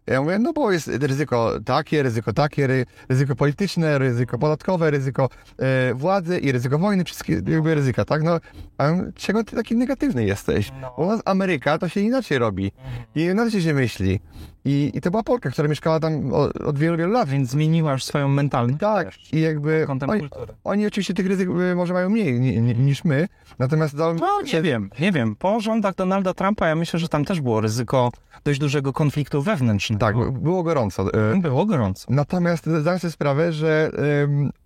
[0.08, 5.30] Ja mówię, no bo jest ryzyko takie, ryzyko takie, ry, ryzyko polityczne, ryzyko podatkowe, ryzyko
[5.58, 8.24] e, władzy i ryzyko wojny, wszystkie jakby ryzyka, tak?
[8.24, 8.40] No,
[8.78, 10.72] a czego ty taki negatywny jesteś?
[10.98, 12.72] U nas Ameryka to się inaczej robi
[13.16, 14.20] i inaczej się myśli.
[14.66, 17.30] I, I to była Polka, która mieszkała tam od, od wielu, wielu lat.
[17.30, 18.80] Więc zmieniła już swoją mentalność.
[18.80, 20.54] Tak, i jakby Kątem oni, kultury.
[20.64, 23.28] oni oczywiście tych ryzyk y, może mają mniej ni, ni, niż my,
[23.60, 25.36] natomiast mi No nie wiem, nie wiem.
[25.36, 28.12] Po rządach Donalda Trumpa ja myślę, że tam też było ryzyko
[28.44, 30.00] dość dużego konfliktu wewnętrznego.
[30.06, 31.08] Tak, było gorąco.
[31.34, 32.06] y, Było gorąco.
[32.10, 33.92] Natomiast zdałem sobie sprawę, że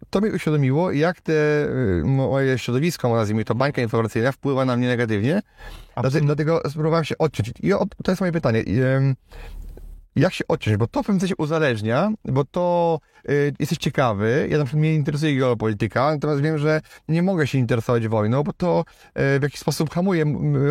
[0.10, 4.88] to mi uświadomiło, jak te y, moje środowisko, nazwijmy to bańka informacyjna, wpływa na mnie
[4.88, 5.32] negatywnie.
[5.32, 6.26] Dlatego, Absolutnie.
[6.26, 7.50] dlatego spróbowałem się odciąć.
[7.64, 7.70] I
[8.04, 8.64] to jest moje pytanie.
[10.19, 10.77] Jak się odciąć?
[10.77, 14.47] Bo to w pewnym sensie uzależnia, bo to y, jesteś ciekawy.
[14.51, 18.53] Ja na przykład mnie interesuje geopolityka, natomiast wiem, że nie mogę się interesować wojną, bo
[18.53, 18.86] to
[19.36, 20.25] y, w jakiś sposób hamuje,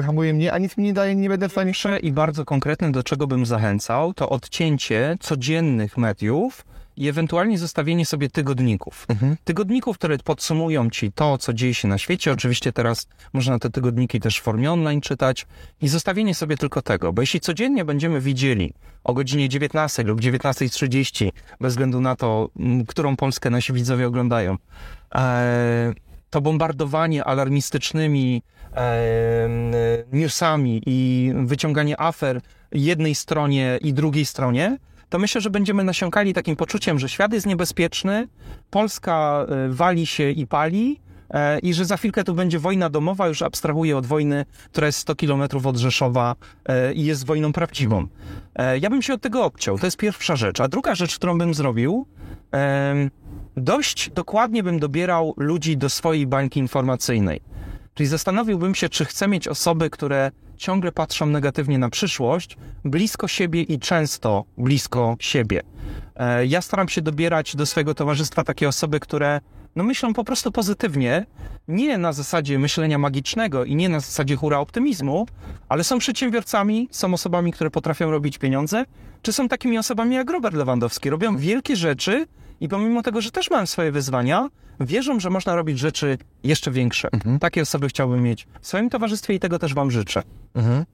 [0.06, 1.72] hamuje mnie, a nic mi nie daje, nie będę w stanie.
[2.02, 6.64] I bardzo konkretne, do czego bym zachęcał, to odcięcie codziennych mediów
[6.98, 9.06] i ewentualnie zostawienie sobie tygodników.
[9.44, 12.32] Tygodników, które podsumują ci to, co dzieje się na świecie.
[12.32, 15.46] Oczywiście teraz można te tygodniki też w formie online czytać
[15.82, 21.30] i zostawienie sobie tylko tego, bo jeśli codziennie będziemy widzieli o godzinie 19 lub 19.30,
[21.60, 22.50] bez względu na to,
[22.88, 24.56] którą Polskę nasi widzowie oglądają,
[25.14, 25.92] e,
[26.30, 28.42] to bombardowanie alarmistycznymi
[28.76, 29.48] e,
[30.12, 32.40] newsami i wyciąganie afer
[32.72, 34.78] jednej stronie i drugiej stronie,
[35.08, 38.28] to myślę, że będziemy nasiąkali takim poczuciem, że świat jest niebezpieczny,
[38.70, 43.28] Polska e, wali się i pali, e, i że za chwilkę tu będzie wojna domowa,
[43.28, 48.06] już abstrahuję od wojny, która jest 100 kilometrów od Rzeszowa e, i jest wojną prawdziwą.
[48.80, 50.60] Ja bym się od tego obciął, to jest pierwsza rzecz.
[50.60, 52.06] A druga rzecz, którą bym zrobił,
[53.56, 57.40] dość dokładnie bym dobierał ludzi do swojej bańki informacyjnej.
[57.94, 63.62] Czyli zastanowiłbym się, czy chcę mieć osoby, które ciągle patrzą negatywnie na przyszłość, blisko siebie
[63.62, 65.62] i często blisko siebie.
[66.16, 69.40] E, Ja staram się dobierać do swojego towarzystwa takie osoby, które
[69.76, 71.26] no myślą po prostu pozytywnie,
[71.68, 75.26] nie na zasadzie myślenia magicznego i nie na zasadzie hura optymizmu,
[75.68, 78.84] ale są przedsiębiorcami, są osobami, które potrafią robić pieniądze,
[79.22, 81.10] czy są takimi osobami jak Robert Lewandowski.
[81.10, 82.26] Robią wielkie rzeczy
[82.60, 84.48] i pomimo tego, że też mają swoje wyzwania,
[84.80, 87.08] wierzą, że można robić rzeczy jeszcze większe.
[87.40, 90.22] Takie osoby chciałbym mieć w swoim towarzystwie i tego też wam życzę.
[90.54, 90.84] Mhm.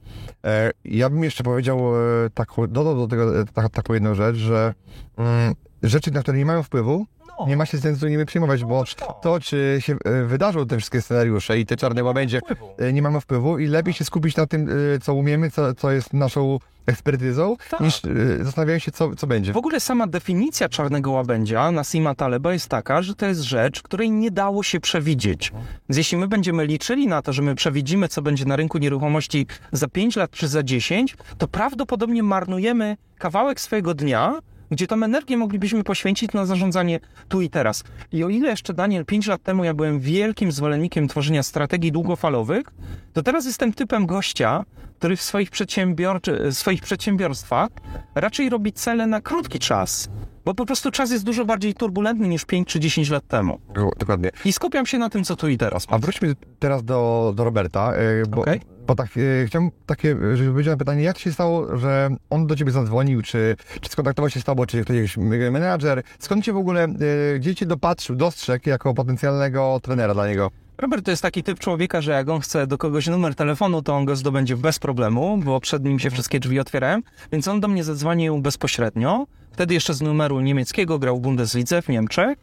[0.45, 4.37] E, ja bym jeszcze powiedział, e, taką, dodał do tego e, ta, taką jedną rzecz,
[4.37, 4.75] że
[5.17, 7.07] mm, rzeczy, na które nie mają wpływu.
[7.47, 9.19] Nie ma się sensu nimi przejmować, bo Otóż to.
[9.23, 12.41] to, czy się e, wydarzą te wszystkie scenariusze i te czarne łabędzie,
[12.79, 15.91] e, nie mamy wpływu i lepiej się skupić na tym, e, co umiemy, co, co
[15.91, 17.81] jest naszą ekspertyzą, Tak.
[17.81, 18.01] niż
[18.41, 19.53] zastanawiając się, co, co będzie.
[19.53, 24.11] W ogóle sama definicja czarnego łabędzia Nasima Taleba jest taka, że to jest rzecz, której
[24.11, 25.53] nie dało się przewidzieć.
[25.89, 29.47] Więc jeśli my będziemy liczyli na to, że my przewidzimy, co będzie na rynku nieruchomości
[29.73, 34.35] za 5 lat czy za 10, to prawdopodobnie marnujemy kawałek swojego dnia,
[34.71, 37.85] gdzie tą energię moglibyśmy poświęcić na zarządzanie tu i teraz.
[38.13, 42.67] I o ile jeszcze, Daniel, 5 lat temu ja byłem wielkim zwolennikiem tworzenia strategii długofalowych,
[43.13, 44.65] to teraz jestem typem gościa,
[44.99, 47.69] który w swoich, przedsiębiorczy, w swoich przedsiębiorstwach
[48.15, 50.09] raczej robi cele na krótki czas.
[50.45, 53.59] Bo po prostu czas jest dużo bardziej turbulentny niż 5 czy 10 lat temu.
[53.99, 54.31] Dokładnie.
[54.45, 55.87] I skupiam się na tym, co tu i teraz.
[55.89, 58.61] A wróćmy teraz do, do Roberta, e, bo, Okej.
[58.87, 62.57] bo tak, e, chciałem takie, żeby powiedzieć na pytanie, jak się stało, że on do
[62.57, 65.17] ciebie zadzwonił, czy, czy skontaktował się z tobą, czy ktoś
[65.51, 70.51] menadżer, skąd cię w ogóle, e, gdzie cię dopatrzył, dostrzegł jako potencjalnego trenera dla niego?
[70.79, 73.95] Robert to jest taki typ człowieka, że jak on chce do kogoś numer telefonu, to
[73.95, 77.01] on go zdobędzie bez problemu, bo przed nim się wszystkie drzwi otwierają,
[77.33, 79.27] więc on do mnie zadzwonił bezpośrednio.
[79.55, 82.39] Wtedy jeszcze z numeru niemieckiego grał w Bundeslidze w Niemczech.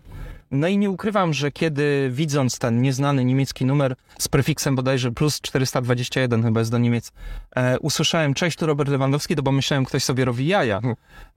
[0.51, 5.41] No i nie ukrywam, że kiedy widząc ten nieznany niemiecki numer z prefiksem bodajże plus
[5.41, 7.11] 421 chyba jest do Niemiec,
[7.55, 10.81] e, usłyszałem cześć, tu Robert Lewandowski, to pomyślałem, ktoś sobie robi jaja.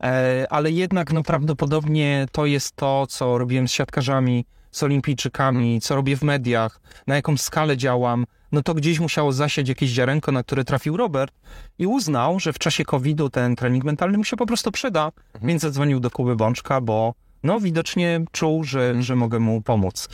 [0.02, 5.96] E, ale jednak no prawdopodobnie to jest to, co robiłem z siatkarzami, z olimpijczykami, co
[5.96, 10.42] robię w mediach, na jaką skalę działam, no to gdzieś musiało zasiać jakieś ziarenko, na
[10.42, 11.34] które trafił Robert
[11.78, 15.12] i uznał, że w czasie COVID-u ten trening mentalny mu się po prostu przyda,
[15.42, 20.08] więc zadzwonił do Kuby Bączka, bo no widocznie czuł, że, że mogę mu pomóc.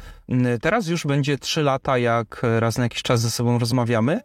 [0.60, 4.20] Teraz już będzie trzy lata, jak raz na jakiś czas ze sobą rozmawiamy.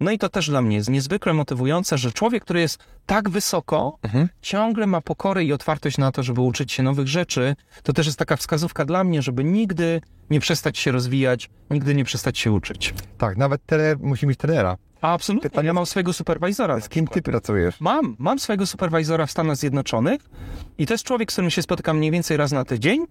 [0.00, 3.98] No i to też dla mnie jest niezwykle motywujące, że człowiek, który jest tak wysoko,
[4.42, 7.56] ciągle ma pokorę i otwartość na to, żeby uczyć się nowych rzeczy.
[7.82, 12.04] To też jest taka wskazówka dla mnie, żeby nigdy nie przestać się rozwijać, nigdy nie
[12.04, 12.94] przestać się uczyć.
[13.18, 14.76] Tak, nawet trener musi mieć trenera.
[15.00, 16.80] A absolutnie, Pytanie- ja mam swojego superwizora.
[16.80, 17.80] Z kim ty pracujesz?
[17.80, 20.20] Mam, mam swojego superwizora w Stanach Zjednoczonych
[20.78, 23.04] i to jest człowiek, z którym się spotykam mniej więcej raz na tydzień,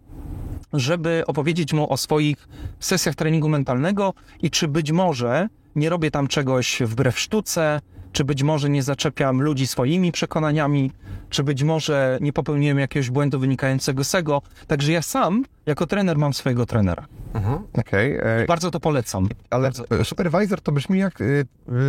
[0.73, 2.47] żeby opowiedzieć mu o swoich
[2.79, 8.43] sesjach treningu mentalnego i czy być może nie robię tam czegoś wbrew sztuce, czy być
[8.43, 10.91] może nie zaczepiam ludzi swoimi przekonaniami,
[11.29, 14.41] czy być może nie popełniłem jakiegoś błędu wynikającego z tego.
[14.67, 17.05] Także ja sam, jako trener, mam swojego trenera.
[17.73, 19.27] Okej, e, Bardzo to polecam.
[19.49, 21.25] ale e, supervisor to brzmi jak e,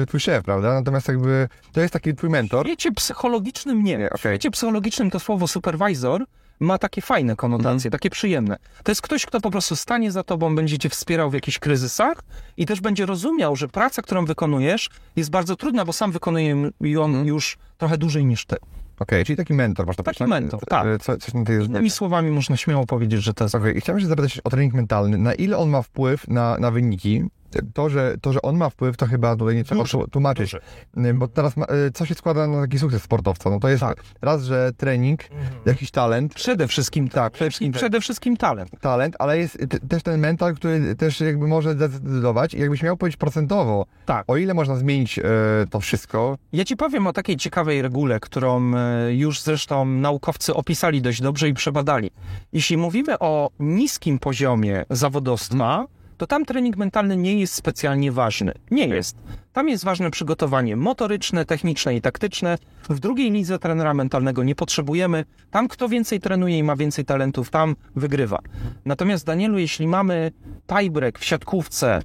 [0.02, 0.74] e, twój szef, prawda?
[0.74, 2.66] Natomiast jakby to jest taki twój mentor.
[2.66, 3.98] W świecie psychologicznym nie.
[3.98, 4.18] Nie, W okej.
[4.18, 6.24] świecie psychologicznym to słowo supervisor
[6.61, 8.57] ma takie fajne konotacje, takie przyjemne.
[8.85, 12.23] To jest ktoś, kto po prostu stanie za tobą, będzie cię wspierał w jakichś kryzysach
[12.57, 17.25] i też będzie rozumiał, że praca, którą wykonujesz jest bardzo trudna, bo sam wykonuje ją
[17.25, 18.57] już trochę dłużej niż ty.
[18.99, 20.87] Okej, czyli taki mentor to Taki powiedzieć, mentor, tak.
[20.87, 23.55] E, Co, coś na tej Innymi słowami można śmiało powiedzieć, że to jest...
[23.55, 25.18] Okej, i chciałem się zapytać o trening mentalny.
[25.18, 27.25] Na ile on ma wpływ na, na wyniki?
[27.74, 30.52] To że, to, że on ma wpływ, to chyba tutaj nie trzeba Duży, tłumaczyć.
[30.94, 31.08] duży.
[31.10, 33.50] Y, Bo teraz, ma, y, co się składa na taki sukces sportowca?
[33.50, 34.02] No to jest Tak.
[34.22, 35.20] raz, że trening,
[35.66, 38.70] jakiś talent, Przede wszystkim tak, przede wszystkim, przede wszystkim talent.
[38.80, 39.58] talent, ale jest
[39.88, 42.54] też ten mental, który też jakby może zdecydować.
[42.54, 44.24] I jakbyś miał powiedzieć procentowo, Tak.
[44.26, 45.22] o ile można zmienić e,
[45.70, 48.72] to wszystko, Ja ci powiem o takiej ciekawej regule, którą
[49.10, 52.10] już zresztą naukowcy opisali dość dobrze i przebadali.
[52.52, 55.86] Jeśli mówimy o niskim poziomie zawodowstwa,
[56.20, 58.52] to tam trening mentalny nie jest specjalnie ważny.
[58.70, 59.16] Nie jest.
[59.52, 62.59] Tam jest ważne przygotowanie motoryczne, techniczne i taktyczne.
[62.88, 65.24] W drugiej lidze trenera mentalnego nie potrzebujemy.
[65.50, 68.38] Tam kto więcej trenuje i ma więcej talentów, tam wygrywa.
[68.85, 70.33] Natomiast Danielu, jeśli mamy
[70.66, 72.02] tiebreak w siatkówce,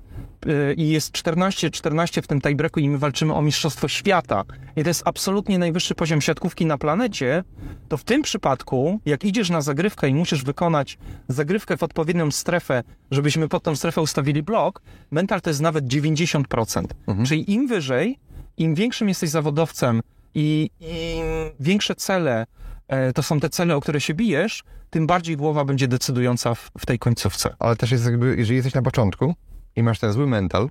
[0.78, 4.44] i jest 14-14 w tym tiebreaku i my walczymy o mistrzostwo świata
[4.76, 7.44] i to jest absolutnie najwyższy poziom siatkówki na planecie,
[7.88, 12.84] to w tym przypadku, jak idziesz na zagrywkę i musisz wykonać zagrywkę w odpowiednią strefę,
[13.12, 14.82] żebyśmy pod tą strefę ustawili blok,
[15.12, 16.86] mental to jest nawet 90%.
[17.26, 18.20] Czyli im wyżej,
[18.58, 20.02] im większym jesteś zawodowcem
[20.36, 21.26] i im
[21.60, 22.46] większe cele
[22.88, 26.72] e, to są te cele, o które się bijesz, tym bardziej głowa będzie decydująca w,
[26.78, 27.56] w tej końcówce.
[27.60, 29.36] Ale też jest jakby, jeżeli jesteś na początku
[29.76, 30.70] i masz ten zły mental,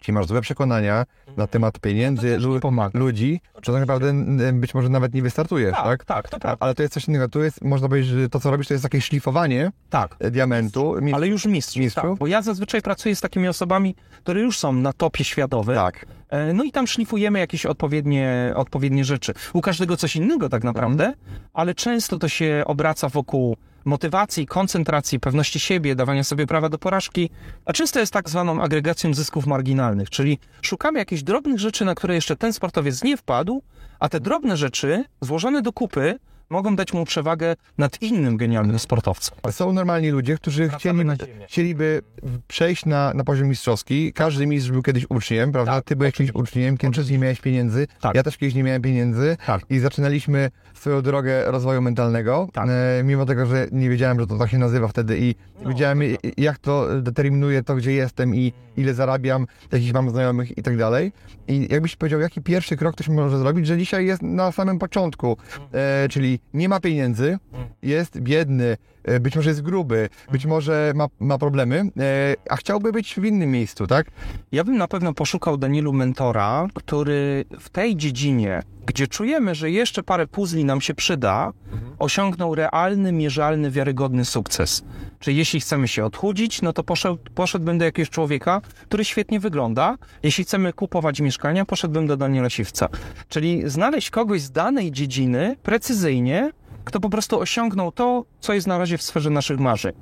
[0.00, 1.04] czyli masz złe przekonania
[1.36, 2.60] na temat pieniędzy, lu-
[2.94, 4.12] ludzi, to tak naprawdę
[4.52, 6.04] być może nawet nie wystartujesz, tak?
[6.04, 6.64] tak, to A- prawda.
[6.64, 7.28] Ale to jest coś innego.
[7.28, 10.16] Tu jest, można powiedzieć, że to, co robisz, to jest takie szlifowanie Tak.
[10.20, 10.94] e, diamentu.
[11.02, 11.76] Mi- Ale już mistrz.
[11.76, 12.02] Mistrzów?
[12.10, 15.74] Tak, bo ja zazwyczaj pracuję z takimi osobami, które już są na topie światowym.
[15.74, 16.06] Tak.
[16.28, 19.34] E, No i tam szlifujemy jakieś odpowiednie, odpowiednie rzeczy.
[19.52, 21.12] U każdego coś innego tak naprawdę,
[21.52, 27.30] ale często to się obraca wokół motywacji, koncentracji, pewności siebie, dawania sobie prawa do porażki,
[27.64, 32.14] a często jest tak zwaną agregacją zysków marginalnych, czyli szukamy jakichś drobnych rzeczy, na które
[32.14, 33.62] jeszcze ten sportowiec nie wpadł,
[34.00, 36.18] a te drobne rzeczy złożone do kupy
[36.50, 39.38] mogą dać mu przewagę nad innym genialnym sportowcem.
[39.50, 40.98] Są normalni ludzie, którzy chcieli,
[41.46, 42.02] chcieliby
[42.48, 44.12] przejść na, na poziom mistrzowski.
[44.12, 45.72] Każdy mistrz był kiedyś uczniem, prawda?
[45.72, 47.86] Tak, Ty byłeś kiedyś uczniem, kiedyś nie miałeś pieniędzy.
[48.00, 48.14] Tak.
[48.14, 49.36] Ja też kiedyś nie miałem pieniędzy.
[49.46, 49.62] Tak.
[49.70, 52.48] I zaczynaliśmy swoją drogę rozwoju mentalnego.
[52.52, 52.68] Tak.
[52.68, 56.00] E, mimo tego, że nie wiedziałem, że to tak się nazywa wtedy i No, wiedziałem,
[56.36, 61.12] jak to determinuje to, gdzie jestem i ile zarabiam, jakich mam znajomych i tak dalej.
[61.48, 65.36] I jakbyś powiedział, jaki pierwszy krok ktoś może zrobić, że dzisiaj jest na samym początku,
[65.72, 67.38] e, czyli nie ma pieniędzy,
[67.82, 72.92] jest biedny, e, być może jest gruby, być może ma, ma problemy, e, a chciałby
[72.92, 74.06] być w innym miejscu, tak?
[74.52, 80.02] Ja bym na pewno poszukał Danielu mentora, który w tej dziedzinie, gdzie czujemy, że jeszcze
[80.02, 81.52] parę puzli nam się przyda,
[81.98, 84.84] osiągnął realny, mierzalny, wiarygodny sukces.
[85.18, 89.98] Czyli jeśli chcemy się odchudzić, no to poszedł, poszedłbym do jakiegoś człowieka, który świetnie wygląda.
[90.22, 92.88] Jeśli chcemy kupować mieszkania, poszedłbym do Daniela Siwca.
[93.28, 96.50] Czyli znaleźć kogoś z danej dziedziny precyzyjnie,
[96.84, 99.92] kto po prostu osiągnął to, co jest na razie w sferze naszych marzeń.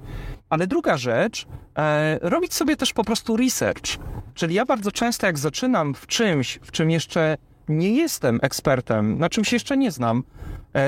[0.50, 3.98] Ale druga rzecz, e, robić sobie też po prostu research.
[4.34, 7.36] Czyli ja bardzo często, jak zaczynam w czymś, w czym jeszcze
[7.68, 10.22] nie jestem ekspertem, na czym się jeszcze nie znam,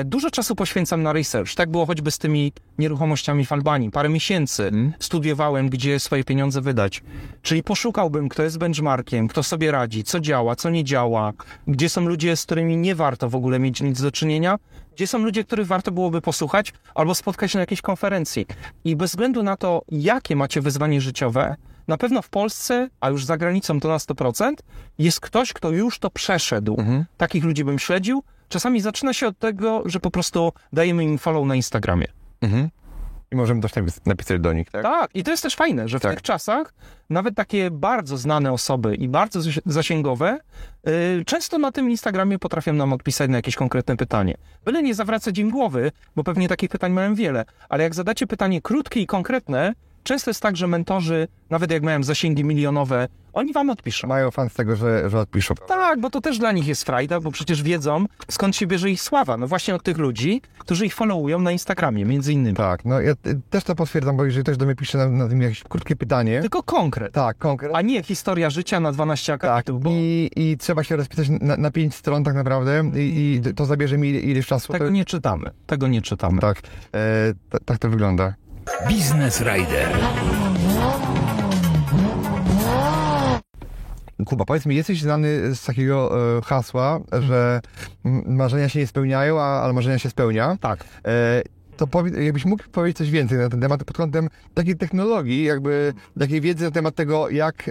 [0.05, 1.55] dużo czasu poświęcam na research.
[1.55, 3.91] Tak było choćby z tymi nieruchomościami w Albanii.
[3.91, 7.03] Parę miesięcy studiowałem, gdzie swoje pieniądze wydać.
[7.41, 11.33] Czyli poszukałbym, kto jest benchmarkiem, kto sobie radzi, co działa, co nie działa,
[11.67, 14.59] gdzie są ludzie, z którymi nie warto w ogóle mieć nic do czynienia,
[14.95, 18.45] gdzie są ludzie, których warto byłoby posłuchać albo spotkać się na jakiejś konferencji.
[18.83, 21.55] I bez względu na to, jakie macie wyzwanie życiowe,
[21.87, 24.53] na pewno w Polsce, a już za granicą to na 100%,
[24.97, 26.83] jest ktoś, kto już to przeszedł.
[27.17, 28.23] Takich ludzi bym śledził.
[28.49, 32.07] Czasami zaczyna się od tego, że po prostu dajemy im follow na Instagramie.
[33.31, 34.83] I możemy też napis- napisać do nich, tak?
[34.83, 36.11] Tak, i to jest też fajne, że w Tak.
[36.11, 36.73] tych czasach
[37.09, 40.39] nawet takie bardzo znane osoby i bardzo zasi- zasięgowe
[40.85, 40.91] yy,
[41.25, 44.37] często na tym Instagramie potrafią nam odpisać na jakieś konkretne pytanie.
[44.65, 48.61] Byle nie zawracać im głowy, bo pewnie takich pytań mają wiele, ale jak zadacie pytanie
[48.61, 53.69] krótkie i konkretne, często jest tak, że mentorzy, nawet jak mają zasięgi milionowe, oni wam
[53.69, 54.07] odpiszą.
[54.07, 55.55] Mają fan z tego, że, że odpiszą.
[55.67, 59.01] Tak, bo to też dla nich jest frajda, bo przecież wiedzą, skąd się bierze ich
[59.01, 59.37] sława.
[59.37, 62.55] No właśnie od tych ludzi, którzy ich followują na Instagramie, między innymi.
[62.55, 63.13] Tak, no ja
[63.49, 66.41] też to potwierdzam, bo jeżeli ktoś do mnie pisze na, na tym jakieś krótkie pytanie,
[66.41, 67.13] Tylko konkret.
[67.13, 70.95] tak, konkret, A nie historia życia na 12 tak, akapitów, bo i, i trzeba się
[70.95, 74.73] rozpisać na, na pięć stron tak naprawdę i, i to zabierze mi ileś czasu.
[74.73, 75.51] tego to, nie czytamy.
[75.67, 76.41] Tego nie czytamy.
[76.41, 76.61] Tak,
[76.93, 78.33] e, ta- tak to wygląda.
[78.87, 79.89] Biznes Rider.
[84.25, 87.61] Kuba, powiedz mi, jesteś znany z takiego e, hasła, że
[88.25, 90.57] marzenia się nie spełniają, a, ale marzenia się spełnia.
[90.61, 90.83] Tak.
[91.05, 91.41] E,
[91.77, 95.93] to powiedz, jakbyś mógł powiedzieć coś więcej na ten temat pod kątem takiej technologii, jakby
[96.19, 97.69] takiej wiedzy na temat tego, jak,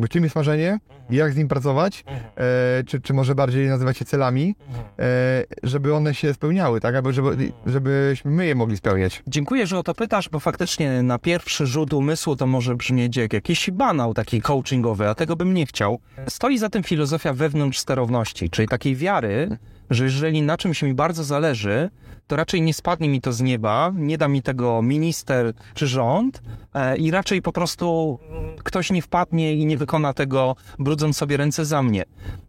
[0.00, 0.78] e, czym jest marzenie,
[1.10, 2.04] jak z nim pracować,
[2.36, 4.54] e, czy, czy może bardziej nazywać się celami,
[4.98, 6.94] e, żeby one się spełniały, tak?
[6.94, 9.22] Aby, żeby, żebyśmy my je mogli spełniać.
[9.26, 13.32] Dziękuję, że o to pytasz, bo faktycznie na pierwszy rzut umysłu to może brzmieć jak
[13.32, 15.98] jakiś banał taki coachingowy, a tego bym nie chciał.
[16.28, 19.58] Stoi za tym filozofia wewnątrz sterowności, czyli takiej wiary,
[19.90, 21.90] że jeżeli na czymś mi bardzo zależy,
[22.26, 26.42] to raczej nie spadnie mi to z nieba, nie da mi tego minister czy rząd
[26.74, 28.18] e, i raczej po prostu
[28.64, 30.56] ktoś nie wpadnie i nie wykona tego,
[30.96, 32.04] brudząc sobie ręce za mnie.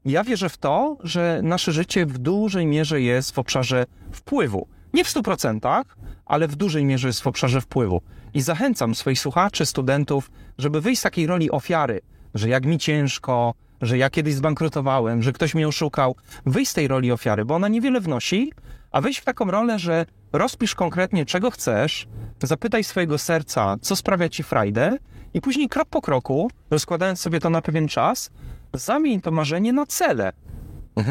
[0.06, 4.68] Ja wierzę w to, że nasze życie w dużej mierze jest w obszarze wpływu.
[4.94, 5.84] Nie w 100%,
[6.26, 8.02] ale w dużej mierze jest w obszarze wpływu.
[8.34, 12.02] I zachęcam swoich słuchaczy, studentów, żeby wyjść z takiej roli ofiary,
[12.34, 16.16] że jak mi ciężko, że ja kiedyś zbankrutowałem, że ktoś mnie oszukał.
[16.46, 18.52] Wyjść z tej roli ofiary, bo ona niewiele wnosi,
[18.92, 22.08] a wejść w taką rolę, że rozpisz konkretnie, czego chcesz,
[22.44, 24.98] Zapytaj swojego serca, co sprawia ci frajdę
[25.34, 28.30] i później krok po kroku, rozkładając sobie to na pewien czas,
[28.74, 30.34] zamień to marzenie na cele.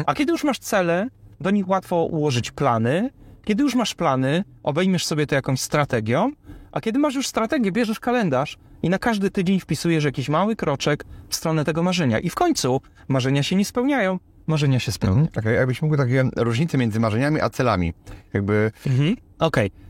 [0.05, 1.07] A kiedy już masz cele,
[1.41, 3.09] do nich łatwo ułożyć plany.
[3.45, 6.31] Kiedy już masz plany, obejmiesz sobie to jakąś strategią,
[6.71, 11.05] a kiedy masz już strategię, bierzesz kalendarz i na każdy tydzień wpisujesz jakiś mały kroczek
[11.29, 12.19] w stronę tego marzenia.
[12.19, 15.27] I w końcu marzenia się nie spełniają, marzenia się spełnią.
[15.37, 17.93] Okej, jakbyś mógł takie różnice między marzeniami a celami.
[18.33, 19.15] Jakby, Mhm.
[19.39, 19.67] Okej.
[19.67, 19.86] E,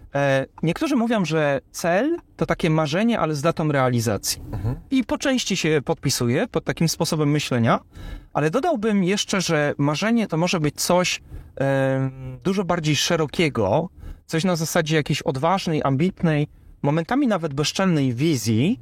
[0.63, 4.41] Niektórzy mówią, że cel to takie marzenie, ale z datą realizacji.
[4.91, 7.79] I po części się podpisuje pod takim sposobem myślenia,
[8.33, 11.21] ale dodałbym jeszcze, że marzenie to może być coś
[11.59, 12.09] e,
[12.43, 13.89] dużo bardziej szerokiego,
[14.25, 16.47] coś na zasadzie jakiejś odważnej, ambitnej,
[16.81, 18.79] momentami nawet bezczelnej wizji,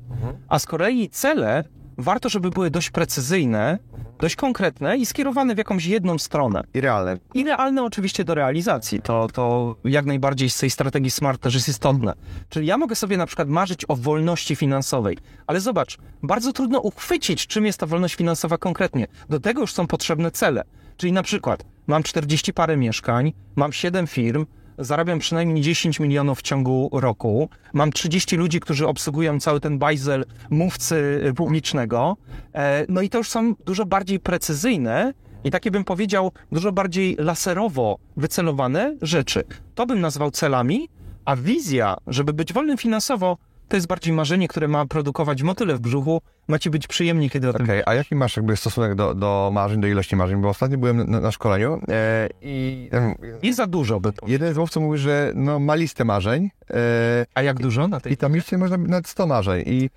[0.48, 1.64] a z kolei cele
[1.98, 3.80] warto, żeby były dość precyzyjne,
[4.20, 6.64] dość konkretne i skierowane w jakąś jedną stronę.
[6.74, 7.18] i realne.
[7.34, 9.02] I realne oczywiście do realizacji.
[9.02, 12.14] To, to jak najbardziej z tej strategii SMART też jest istotne.
[12.50, 15.18] Czyli ja mogę sobie na przykład marzyć o wolności finansowej,
[15.48, 19.08] ale zobacz, bardzo trudno uchwycić, czym jest ta wolność finansowa konkretnie.
[19.30, 20.64] Do tego już są potrzebne cele.
[20.98, 24.46] Czyli na przykład mam 40 parę mieszkań, mam 7 firm,
[24.78, 30.26] zarabiam przynajmniej 10 milionów w ciągu roku, mam 30 ludzi, którzy obsługują cały ten bajzel
[30.50, 32.18] mówcy y, publicznego,
[32.54, 35.14] e, no i to już są dużo bardziej precyzyjne
[35.44, 39.44] i takie bym powiedział dużo bardziej laserowo wycelowane rzeczy.
[39.76, 40.90] To bym nazwał celami,
[41.26, 43.38] a wizja, żeby być wolnym finansowo,
[43.68, 47.50] to jest bardziej marzenie, które ma produkować motyle w brzuchu, ma ci być przyjemnie, kiedy
[47.50, 50.42] o tym Okej, a jaki masz jakby stosunek do, do marzeń, do ilości marzeń?
[50.42, 54.28] Bo ostatnio byłem na, na szkoleniu e, i tam Nie za dużo by to.
[54.28, 58.14] jeden z mówców mówi, że no, ma listę marzeń e, A jak dużo na tej
[58.14, 59.64] i tam liście można nawet 100 marzeń.
[59.66, 59.90] I,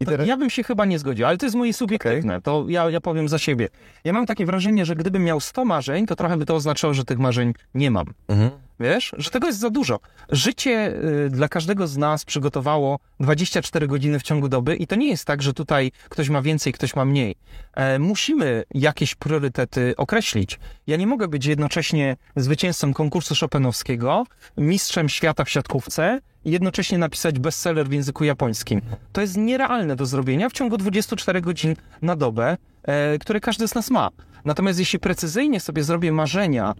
[0.00, 0.26] i teraz...
[0.26, 2.40] Ja bym się chyba nie zgodził, ale to jest moje subiektywne.
[2.42, 3.68] To ja, ja powiem za siebie.
[4.04, 7.04] Ja mam takie wrażenie, że gdybym miał 100 marzeń, to trochę by to oznaczało, że
[7.04, 8.06] tych marzeń nie mam.
[8.28, 8.50] Mhm.
[8.80, 10.00] Wiesz, że tego jest za dużo.
[10.30, 10.94] Życie
[11.26, 15.24] y, dla każdego z nas przygotowało 24 godziny w ciągu doby i to nie jest
[15.24, 17.36] tak, że tutaj ktoś ma więcej, ktoś ma mniej.
[17.74, 20.58] E, musimy jakieś priorytety określić.
[20.86, 24.24] Ja nie mogę być jednocześnie zwycięzcą konkursu Chopinowskiego,
[24.56, 28.80] mistrzem świata w siatkówce i jednocześnie napisać bestseller w języku japońskim.
[29.12, 33.74] To jest nierealne do zrobienia w ciągu 24 godzin na dobę, e, które każdy z
[33.74, 34.10] nas ma.
[34.44, 36.74] Natomiast jeśli precyzyjnie sobie zrobię marzenia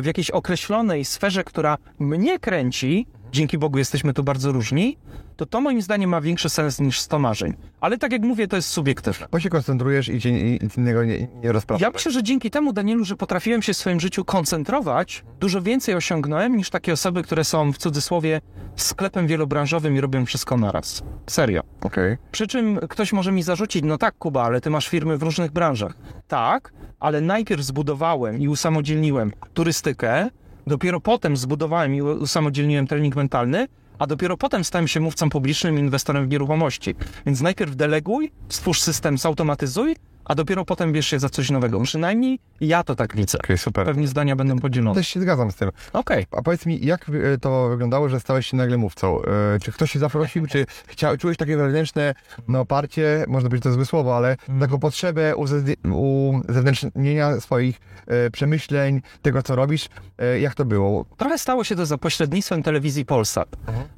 [0.00, 4.98] w jakiejś określonej sferze, która mnie kręci, dzięki Bogu jesteśmy tu bardzo różni,
[5.36, 7.54] to to moim zdaniem ma większy sens niż 100 marzeń.
[7.80, 9.26] Ale tak jak mówię, to jest subiektywne.
[9.32, 11.84] Bo się koncentrujesz i, cię, i nic innego nie, nie rozprasza.
[11.84, 15.94] Ja myślę, że dzięki temu, Danielu, że potrafiłem się w swoim życiu koncentrować, dużo więcej
[15.94, 18.40] osiągnąłem niż takie osoby, które są w cudzysłowie
[18.76, 21.02] sklepem wielobranżowym i robią wszystko naraz.
[21.26, 21.62] Serio.
[21.80, 22.16] Okej.
[22.32, 25.50] Przy czym ktoś może mi zarzucić, no tak, Kuba, ale ty masz firmy w różnych
[25.50, 25.94] branżach.
[26.28, 30.30] Tak, ale najpierw zbudowałem i usamodzielniłem turystykę,
[30.66, 36.26] dopiero potem zbudowałem i usamodzielniłem trening mentalny, a dopiero potem stałem się mówcą publicznym inwestorem
[36.26, 36.94] w nieruchomości.
[37.26, 41.80] Więc najpierw deleguj, stwórz system, zautomatyzuj, a dopiero potem bierz się za coś nowego.
[41.80, 43.38] Przynajmniej ja to tak widzę.
[43.38, 43.86] Okej, super.
[43.86, 44.94] Pewnie zdania będą podzielone.
[44.94, 45.70] Też się zgadzam z tym.
[45.92, 46.26] Okej.
[46.32, 49.22] A powiedz mi, jak e, to wyglądało, że stałeś się nagle mówcą?
[49.22, 52.14] E, Czy ktoś się zaprosił, czy chcia, czułeś takie wewnętrzne
[52.48, 59.42] no, parcie, można powiedzieć to złe słowo, ale taką potrzebę uzewnętrznienia- swoich e, przemyśleń, tego
[59.42, 59.88] co robisz?
[60.40, 61.04] Jak to było?
[61.16, 63.48] Trochę stało się to za pośrednictwem telewizji Polsat,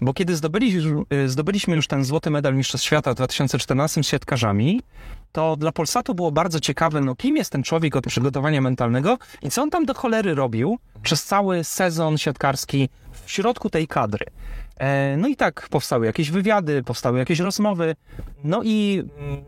[0.00, 4.82] bo kiedy zdobyliśmy, zdobyliśmy już ten złoty medal Mistrzostw Świata w 2014 z siatkarzami,
[5.34, 9.50] to dla Polsatu było bardzo ciekawe, no kim jest ten człowiek od przygotowania mentalnego i
[9.50, 12.88] co on tam do cholery robił przez cały sezon siatkarski
[13.24, 14.26] w środku tej kadry.
[14.76, 17.96] E, No i tak powstały jakieś wywiady, powstały jakieś rozmowy,
[18.44, 19.02] no i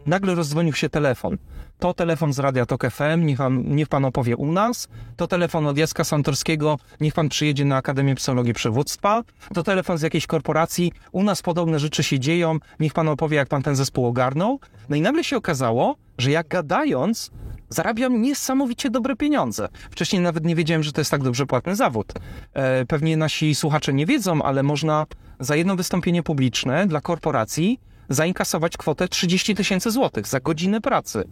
[0.06, 1.38] nagle rozdzwonił się telefon.
[1.78, 4.88] To telefon z Radia Tok FM, niech pan, niech pan opowie u nas.
[5.16, 9.22] To telefon od Jacka Santorskiego, niech pan przyjedzie na Akademię Psychologii Przywództwa.
[9.54, 13.48] To telefon z jakiejś korporacji, u nas podobne rzeczy się dzieją, niech pan opowie, jak
[13.48, 14.60] pan ten zespół ogarnął.
[14.88, 17.30] No i nagle się okazało, że jak gadając,
[17.68, 19.68] zarabiam niesamowicie dobre pieniądze.
[19.90, 22.12] Wcześniej nawet nie wiedziałem, że to jest tak dobrze płatny zawód.
[22.54, 25.06] E, pewnie nasi słuchacze nie wiedzą, ale można
[25.40, 31.24] za jedno wystąpienie publiczne dla korporacji zainkasować kwotę 30 tysięcy złotych za godzinę pracy.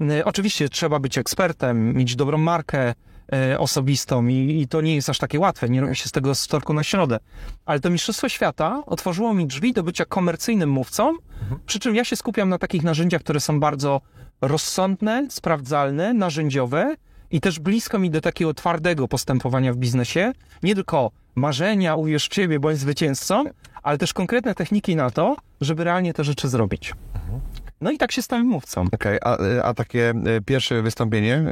[0.00, 2.94] E, Oczywiście trzeba być ekspertem, mieć dobrą markę
[3.32, 6.34] e, osobistą i, i to nie jest aż takie łatwe, nie robi się z tego
[6.34, 7.18] z wtorku na środę.
[7.64, 11.12] Ale to Mistrzostwo Świata otworzyło mi drzwi do bycia komercyjnym mówcą,
[11.66, 14.00] przy czym ja się skupiam na takich narzędziach, które są bardzo
[14.40, 16.96] rozsądne, sprawdzalne, narzędziowe
[17.30, 20.32] i też blisko mi do takiego twardego postępowania w biznesie.
[20.62, 23.44] Nie tylko marzenia, uwierz w siebie, bądź zwycięzcą,
[23.82, 26.92] ale też konkretne techniki na to, żeby realnie te rzeczy zrobić.
[27.80, 28.84] No i tak się stałem mówcą.
[28.92, 31.44] Okej, a, a takie e, pierwsze wystąpienie,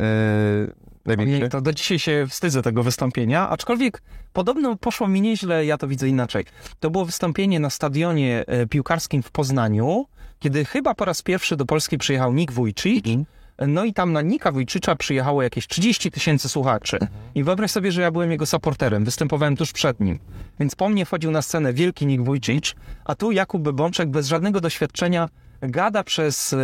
[1.06, 1.40] największy?
[1.40, 4.02] Nie, to do dzisiaj się wstydzę tego wystąpienia, aczkolwiek
[4.32, 6.44] podobno poszło mi nieźle, ja to widzę inaczej.
[6.80, 10.06] To było wystąpienie na stadionie e, piłkarskim w Poznaniu,
[10.38, 13.04] kiedy chyba po raz pierwszy do Polski przyjechał Nick Wójcik.
[13.58, 16.98] No i tam na Nika Wójcicza przyjechało jakieś 30 tysięcy słuchaczy.
[17.34, 20.18] I wyobraź sobie, że ja byłem jego supporterem, występowałem tuż przed nim.
[20.60, 22.74] Więc po mnie wchodził na scenę wielki Nick Wójcicz,
[23.04, 25.28] a tu Jakub Bebączek bez żadnego doświadczenia
[25.68, 26.56] gada przez e,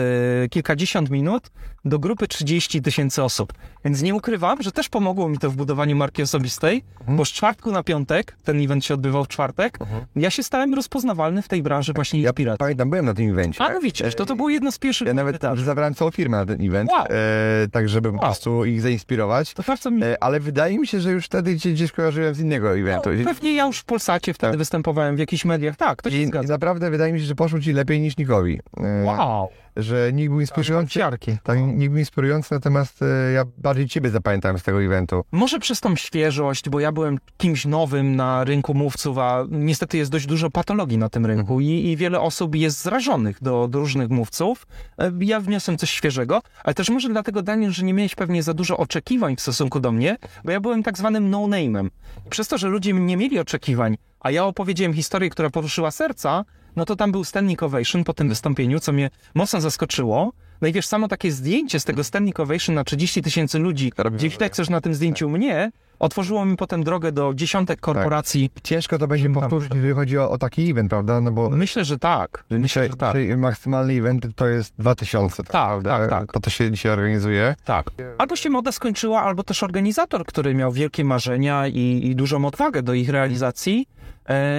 [0.50, 1.50] kilkadziesiąt minut
[1.84, 3.52] do grupy 30 tysięcy osób.
[3.84, 7.72] Więc nie ukrywam, że też pomogło mi to w budowaniu marki osobistej, bo z czwartku
[7.72, 9.78] na piątek, ten event się odbywał w czwartek,
[10.16, 12.58] ja się stałem rozpoznawalny w tej branży właśnie Ja inspiracji.
[12.58, 13.64] pamiętam, byłem na tym evencie.
[13.64, 15.64] A no widzisz, to to było jedno z pierwszych Ja nawet wydarzeń.
[15.66, 17.04] zabrałem całą firmę na ten event, Wow.
[17.10, 18.24] e, tak żeby po Wow.
[18.24, 19.54] prostu ich zainspirować.
[19.54, 20.04] To bardzo mi...
[20.04, 23.12] E, ale wydaje mi się, że już wtedy cię gdzieś kojarzyłem z innego eventu.
[23.12, 24.58] I- Pewnie ja już w Polsacie wtedy Tak.
[24.58, 25.76] występowałem w jakichś mediach.
[25.76, 26.54] Tak, to się I, I zgadza.
[26.54, 28.60] naprawdę wydaje mi się, że poszło ci lepiej niż Nikowi.
[28.80, 29.48] E, Wow.
[29.76, 30.92] Że nikt był inspirujący.
[30.92, 31.36] Siarki.
[31.42, 35.24] Tak, nikt był inspirujący, natomiast e, ja bardziej ciebie zapamiętałem z tego eventu.
[35.32, 40.10] Może przez tą świeżość, bo ja byłem kimś nowym na rynku mówców, a niestety jest
[40.10, 44.08] dość dużo patologii na tym rynku i, i wiele osób jest zrażonych do, do różnych
[44.10, 44.66] mówców.
[44.98, 48.54] E, Ja wniosłem coś świeżego, ale też może dlatego, Daniel, że nie miałeś pewnie za
[48.54, 51.88] dużo oczekiwań w stosunku do mnie, bo ja byłem tak zwanym no-name'em.
[52.26, 56.44] I Przez to, że ludzie nie mieli oczekiwań, a ja opowiedziałem historię, która poruszyła serca,
[56.76, 60.32] no to tam był standing ovation po tym wystąpieniu, co mnie mocno zaskoczyło.
[60.60, 64.16] No i wiesz, samo takie zdjęcie z tego standing ovation na 30 tysięcy ludzi, Robi
[64.16, 64.50] gdzie wrażenie.
[64.50, 68.50] chcesz na tym zdjęciu mnie, otworzyło mi potem drogę do dziesiątek korporacji.
[68.62, 71.20] Ciężko to będzie powtórzyć, jeżeli chodzi o, o taki event, prawda?
[71.20, 72.44] No bo Myślę, że tak.
[72.50, 73.16] Myślę, dzisiaj, że tak.
[73.16, 75.44] dzisiaj maksymalny event to jest 2000.
[75.44, 76.32] Tak, tak, tak.
[76.32, 77.54] To, to się dzisiaj organizuje.
[77.64, 77.90] Tak.
[78.18, 82.82] Albo się moda skończyła, albo też organizator, który miał wielkie marzenia i, i dużą odwagę
[82.82, 83.86] do ich realizacji,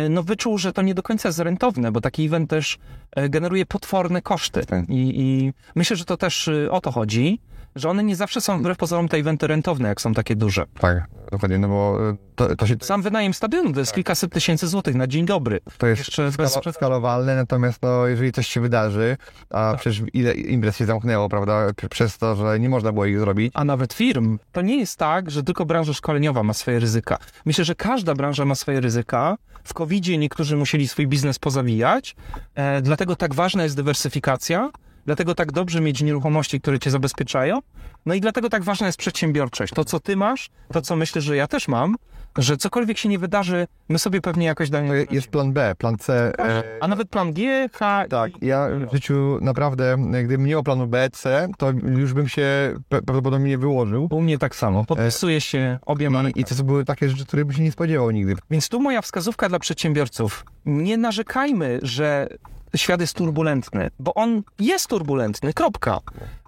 [0.10, 2.78] no wyczuł, że to nie do końca jest rentowne, bo taki event też
[3.16, 4.66] e, generuje potworne koszty.
[4.66, 4.90] Tak.
[4.90, 7.40] I, I myślę, że to też y, o to chodzi,
[7.76, 10.66] że one nie zawsze są wbrew pozorom te eventy rentowne, jak są takie duże.
[10.80, 14.68] Tak, dokładnie, no bo e, to, to się Sam wynajem stadionu to jest kilkaset tysięcy
[14.68, 15.60] złotych na dzień dobry.
[15.78, 19.18] to jest Jeszcze bez skala- skalowalne, natomiast no, jeżeli coś się wydarzy,
[19.50, 23.52] a przecież ile imprez się zamknęło, prawda, przez to, że nie można było ich zrobić,
[23.56, 24.40] a nawet firm.
[24.52, 27.18] To nie jest tak, że tylko branża szkoleniowa ma swoje ryzyka.
[27.46, 29.38] Myślę, że każda branża ma swoje ryzyka.
[29.64, 32.16] W covid niektórzy musieli swój biznes pozawijać,
[32.56, 34.70] e, dlatego tak ważna jest dywersyfikacja,
[35.06, 37.60] dlatego tak dobrze mieć nieruchomości, które cię zabezpieczają,
[38.06, 39.74] no i dlatego tak ważna jest przedsiębiorczość.
[39.74, 41.96] To, co ty masz, to, co myślę, że ja też mam,
[42.38, 45.06] że cokolwiek się nie wydarzy, my sobie pewnie jakoś damy...
[45.12, 46.34] jest plan B, plan C.
[46.40, 48.06] E, A nawet plan G, H...
[48.10, 52.76] tak, ja w życiu naprawdę, gdybym nie miał planu B, C, to już bym się
[52.90, 54.08] prawdopodobnie wyłożył.
[54.12, 54.86] U mnie tak samo.
[54.86, 58.36] Podpisuję się obiema I, I to były takie rzeczy, których bym się nie spodziewał nigdy.
[58.50, 60.46] Więc tu moja wskazówka dla przedsiębiorców.
[60.66, 62.28] Nie narzekajmy, że
[62.76, 66.00] świat jest turbulentny, bo on jest turbulentny, kropka.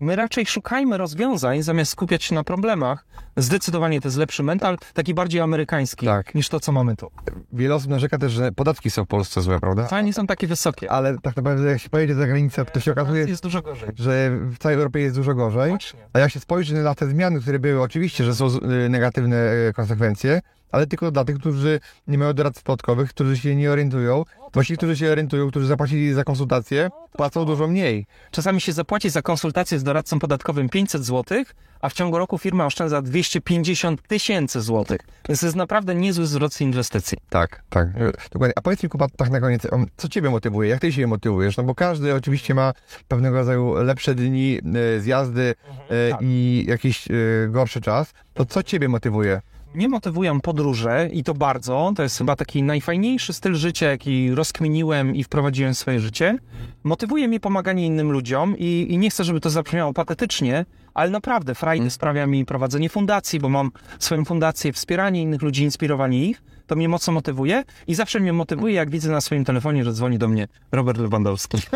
[0.02, 3.06] My raczej szukajmy rozwiązań, zamiast skupiać się na problemach.
[3.38, 6.36] Zdecydowanie to jest lepszy mental, taki bardziej amerykański, Tak.
[6.36, 7.12] niż to, co mamy tu.
[7.54, 9.86] Wiele osób narzeka też, że podatki są w Polsce złe, prawda?
[9.86, 12.92] Wcale nie są takie wysokie, Ale tak naprawdę jak się pojedzie za granicę, to się
[12.92, 13.90] okazuje, jest dużo gorzej.
[13.96, 15.70] że w całej Europie jest dużo gorzej.
[15.70, 16.00] Właśnie.
[16.14, 18.48] A jak się spojrzy na te zmiany, które były, oczywiście, że są
[18.86, 20.42] y, negatywne y, konsekwencje,
[20.74, 24.24] ale tylko dla tych, którzy nie mają doradców podatkowych, którzy się nie orientują.
[24.66, 28.06] Ci, którzy się orientują, którzy zapłacili za konsultację, płacą dużo mniej.
[28.32, 31.44] Czasami się zapłaci za konsultację z doradcą podatkowym 500 zł,
[31.82, 35.02] a w ciągu roku firma oszczędza 250 tysięcy złotych.
[35.30, 37.18] Więc to jest naprawdę niezły zwrot z inwestycji.
[37.30, 37.88] Tak, tak.
[38.32, 38.54] Dokładnie.
[38.56, 39.68] A powiedz mi, Kuba, tak na koniec,
[39.98, 40.70] co ciebie motywuje?
[40.70, 41.58] Jak ty się motywujesz?
[41.58, 42.74] No bo każdy oczywiście ma
[43.08, 44.60] pewnego rodzaju lepsze dni,
[44.98, 46.20] y, zjazdy y, tak.
[46.22, 48.14] i jakiś y, gorszy czas.
[48.34, 49.42] To co ciebie motywuje?
[49.74, 51.94] Mnie motywują podróże i to bardzo.
[51.96, 56.38] To jest chyba taki najfajniejszy styl życia, jaki rozkminiłem i wprowadziłem w swoje życie.
[56.84, 61.56] Motywuje mnie pomaganie innym ludziom i, i nie chcę, żeby to zabrzmiało patetycznie, ale naprawdę
[61.56, 66.44] frajdę sprawia mi prowadzenie fundacji, bo mam swoją fundację, wspieranie innych ludzi, inspirowanie ich.
[66.74, 70.18] To mnie mocno motywuje i zawsze mnie motywuje, jak widzę na swoim telefonie, że dzwoni
[70.18, 71.58] do mnie Robert Lewandowski.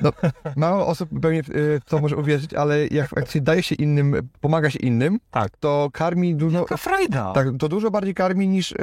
[0.00, 0.12] No,
[0.56, 4.70] mało osób pewnie y, w to może uwierzyć, ale jak, się daje się innym, pomaga
[4.70, 5.56] się innym, Tak.
[5.60, 6.58] to karmi dużo...
[6.58, 7.32] Jaka frajda!
[7.32, 8.76] Tak, to dużo bardziej karmi niż y,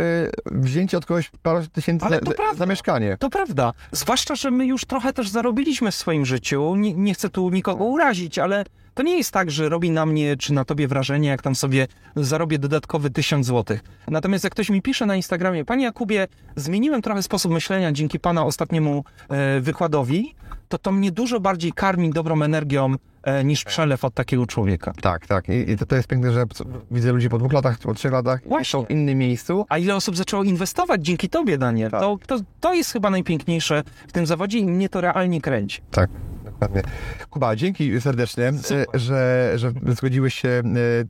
[0.46, 2.58] wzięcie od kogoś parę tysięcy Ale za, to prawda.
[2.58, 3.18] za mieszkanie.
[3.20, 3.74] To prawda.
[3.92, 6.76] Zwłaszcza, że my już trochę też zarobiliśmy w swoim życiu.
[6.76, 10.38] Nie, nie chcę tu nikogo urazić, ale to nie jest tak, że robi na mnie
[10.38, 13.84] czy na tobie wrażenie, jak tam sobie zarobię dodatkowy tysiąc złotych.
[14.08, 18.46] Natomiast jak ktoś mi pisze na Instagramie, panie Jakubie, zmieniłem trochę sposób myślenia dzięki pana
[18.46, 20.36] ostatniemu e, wykładowi,
[20.70, 24.94] to to mnie dużo bardziej karmi dobrą energią e, niż przelew od takiego człowieka.
[25.02, 25.50] Tak, tak.
[25.50, 26.46] I, i to, to jest piękne, że
[26.92, 28.72] widzę ludzi po dwóch latach, po trzech latach Właśnie.
[28.72, 29.66] są w innym miejscu.
[29.70, 31.92] A ile osób zaczęło inwestować dzięki tobie, Daniel?
[31.92, 32.02] Tak.
[32.02, 35.82] To, to, to jest chyba najpiękniejsze w tym zawodzie i mnie to realnie kręci.
[35.92, 36.10] Tak.
[36.62, 36.82] Dokładnie.
[37.30, 40.50] Kuba, dzięki serdeczne, e, że, że zgodziłeś się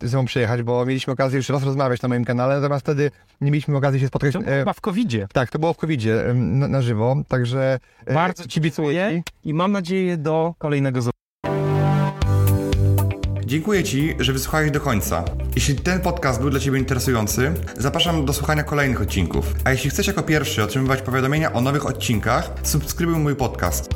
[0.01, 3.11] e, ze mną przyjechać, bo mieliśmy okazję już raz rozmawiać na moim kanale, natomiast wtedy
[3.41, 4.33] nie mieliśmy okazji się spotkać.
[4.33, 5.27] To e, chyba w COVID-zie.
[5.33, 6.01] Tak, to było w covid
[6.33, 7.79] na, na żywo, także...
[8.13, 11.21] Bardzo ci kibicuję i mam nadzieję do kolejnego zobaczenia.
[13.45, 15.23] Dziękuję Ci, że wysłuchałeś do końca.
[15.55, 19.55] Jeśli ten podcast był dla Ciebie interesujący, zapraszam do słuchania kolejnych odcinków.
[19.63, 23.89] A jeśli chcesz jako pierwszy otrzymywać powiadomienia o nowych odcinkach, subskrybuj mój podcast.